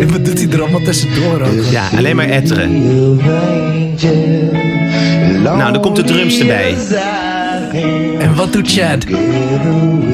[0.00, 1.64] En wat doet hij er allemaal tussendoor ook?
[1.70, 2.70] Ja, alleen maar etteren.
[5.42, 6.74] Nou, dan komt de drums erbij.
[8.18, 9.06] En wat doet Chad?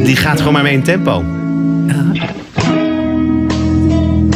[0.05, 1.25] Die gaat gewoon maar mee in tempo.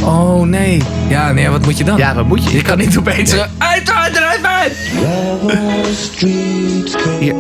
[0.05, 0.83] Oh nee.
[1.09, 1.97] Ja, nee, wat moet je dan?
[1.97, 2.57] Ja, wat moet je?
[2.57, 3.45] Je kan niet opeens zo...
[3.59, 4.73] Uit, uit, uit, uit!
[7.19, 7.35] Hier.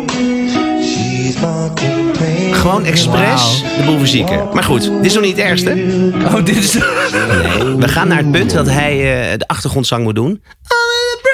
[2.52, 4.48] Gewoon expres de boel verzieken.
[4.52, 5.70] Maar goed, dit is nog niet het ergste.
[6.24, 6.72] Oh, dit is...
[6.72, 10.42] Nee, we gaan naar het punt dat hij eh, de achtergrondzang moet doen.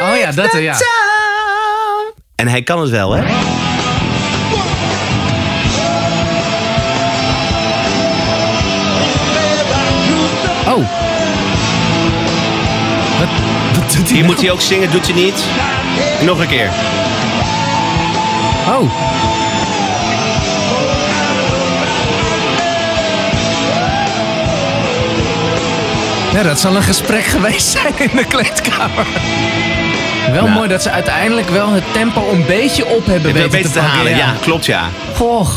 [0.03, 0.77] Oh ja, dat eh, ja.
[2.35, 3.23] En hij kan het wel, hè?
[14.01, 14.35] Doet hij Hier nou?
[14.35, 15.45] moet hij ook zingen, doet hij niet.
[16.23, 16.71] Nog een keer.
[18.69, 18.91] Oh.
[26.33, 29.07] Ja, dat zal een gesprek geweest zijn in de kleedkamer.
[30.33, 30.51] Wel Nou.
[30.51, 34.35] mooi dat ze uiteindelijk wel het tempo een beetje op hebben weten te halen, ja,
[34.41, 34.89] klopt ja.
[35.15, 35.49] Goh.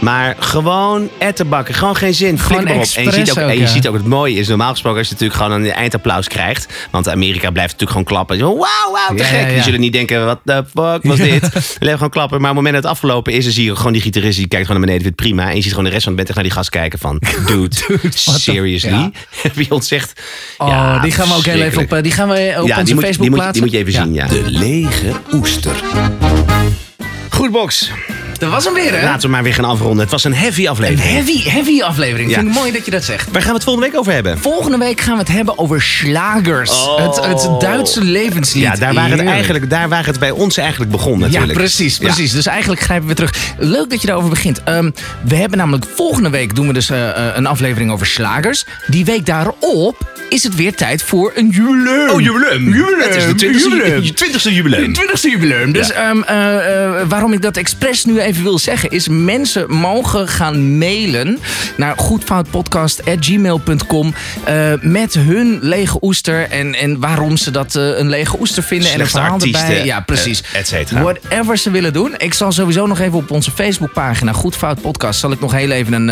[0.00, 2.38] Maar gewoon ettenbakken, gewoon geen zin.
[2.38, 2.90] Gewoon Flikker maar op.
[2.96, 5.12] En je, ziet ook, en je ziet ook het mooie is, normaal gesproken als je
[5.12, 6.66] natuurlijk gewoon een eindapplaus krijgt.
[6.90, 8.38] Want Amerika blijft natuurlijk gewoon klappen.
[8.38, 8.58] Wauw,
[8.92, 9.40] wauw, te Ja, gek.
[9.40, 9.54] ja, ja.
[9.54, 11.42] Die zullen niet denken, wat de fuck was dit?
[11.80, 12.40] Alleen gewoon klappen.
[12.40, 14.48] Maar op het moment dat het afgelopen is, dan zie je gewoon die gitarist, die
[14.48, 15.50] kijkt gewoon naar beneden, vindt het prima.
[15.50, 17.20] En je ziet gewoon de rest van de band echt naar die gast kijken van,
[17.46, 17.76] dude,
[18.14, 18.90] seriously?
[18.90, 19.10] ja.
[19.42, 20.20] Heb je ons echt...
[20.58, 22.72] Oh, Ja, die gaan we ook heel even op, eh, die gaan we op Ja,
[22.74, 23.52] onze die moet, Facebook die, moet, plaatsen.
[23.52, 24.26] die moet je even zien, ja.
[24.26, 25.74] De lege oester.
[27.30, 27.90] Goed, Box.
[28.40, 29.04] Dat was hem weer, hè?
[29.04, 29.98] Laten we maar weer gaan afronden.
[30.00, 31.12] Het was een heavy Een aflevering.
[31.12, 32.30] heavy, heavy aflevering.
[32.30, 32.36] Ja.
[32.36, 33.28] Vind ik mooi dat je dat zegt.
[33.30, 34.38] Waar gaan we het volgende week over hebben?
[34.38, 36.70] Volgende week gaan we het hebben over slagers.
[36.70, 36.96] Oh.
[37.06, 38.62] Het, het Duitse levenslied.
[38.62, 41.52] Ja, daar waar, het eigenlijk, daar waar het bij ons eigenlijk begon natuurlijk.
[41.52, 42.04] Ja, precies, Ja.
[42.04, 42.32] precies.
[42.32, 43.34] Dus eigenlijk grijpen we terug.
[43.58, 44.62] Leuk dat je daarover begint.
[44.64, 44.90] Ehm,
[45.24, 48.64] we hebben namelijk volgende week doen we dus eh, eh, een aflevering over slagers.
[48.86, 52.10] Die week daarop is het weer tijd voor een jubileum.
[52.10, 52.64] Oh, jubileum.
[52.74, 53.00] Jubileum.
[53.00, 54.02] Het is de 20ste Jubileum.
[54.02, 54.82] ju- 20ste jubileum.
[54.84, 55.72] Het 20ste jubileum.
[55.72, 59.08] Dus ehm, eh, eh, waarom ik dat expres nu even wil zeggen is...
[59.08, 61.38] mensen mogen gaan mailen
[61.76, 64.14] naar goedfoutpodcast.gmail.com...
[64.44, 68.92] eh, met hun lege oester en, en waarom ze dat eh, een lege oester vinden.
[68.92, 69.84] en een verhaal erbij.
[69.84, 70.42] Ja, precies.
[70.52, 71.02] eh, et cetera.
[71.02, 72.14] Whatever ze willen doen.
[72.18, 75.20] Ik zal sowieso nog even op onze Facebookpagina Goed Fout Podcast...
[75.20, 76.08] zal ik nog heel even een,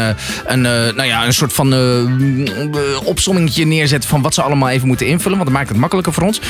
[0.46, 1.74] een, nou ja, een soort van
[3.04, 4.10] opsommingetje neerzetten...
[4.10, 5.36] van wat ze allemaal even moeten invullen.
[5.38, 6.40] Want dat maakt het makkelijker voor ons.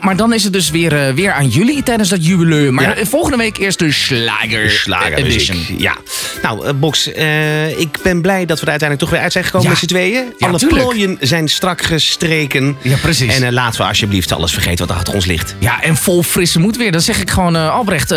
[0.00, 2.74] Maar dan is het dus weer, weer aan jullie tijdens dat jubileum.
[2.74, 3.04] Maar Ja.
[3.06, 4.70] volgende week eerst de Slager,
[5.14, 5.56] Edition.
[5.58, 5.80] muziek.
[5.80, 5.96] Ja.
[6.42, 9.44] Nou, eh, Box, eh, ik ben blij dat we er uiteindelijk toch weer uit zijn
[9.44, 9.72] gekomen Ja.
[9.72, 10.24] met z'n tweeën.
[10.38, 10.82] Ja, Alle tuurlijk.
[10.82, 12.76] plooien zijn strak gestreken.
[12.82, 13.34] Ja, precies.
[13.36, 15.54] En eh, laten we alsjeblieft alles vergeten wat achter ons ligt.
[15.58, 16.92] Ja, en vol frisse moed weer.
[16.92, 18.14] Dan zeg ik gewoon, Albrecht,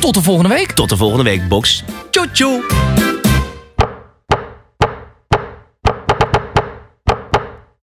[0.00, 0.70] tot de volgende week.
[0.72, 1.82] Tot de volgende week, Box.
[2.10, 3.09] Tjoe tjoe.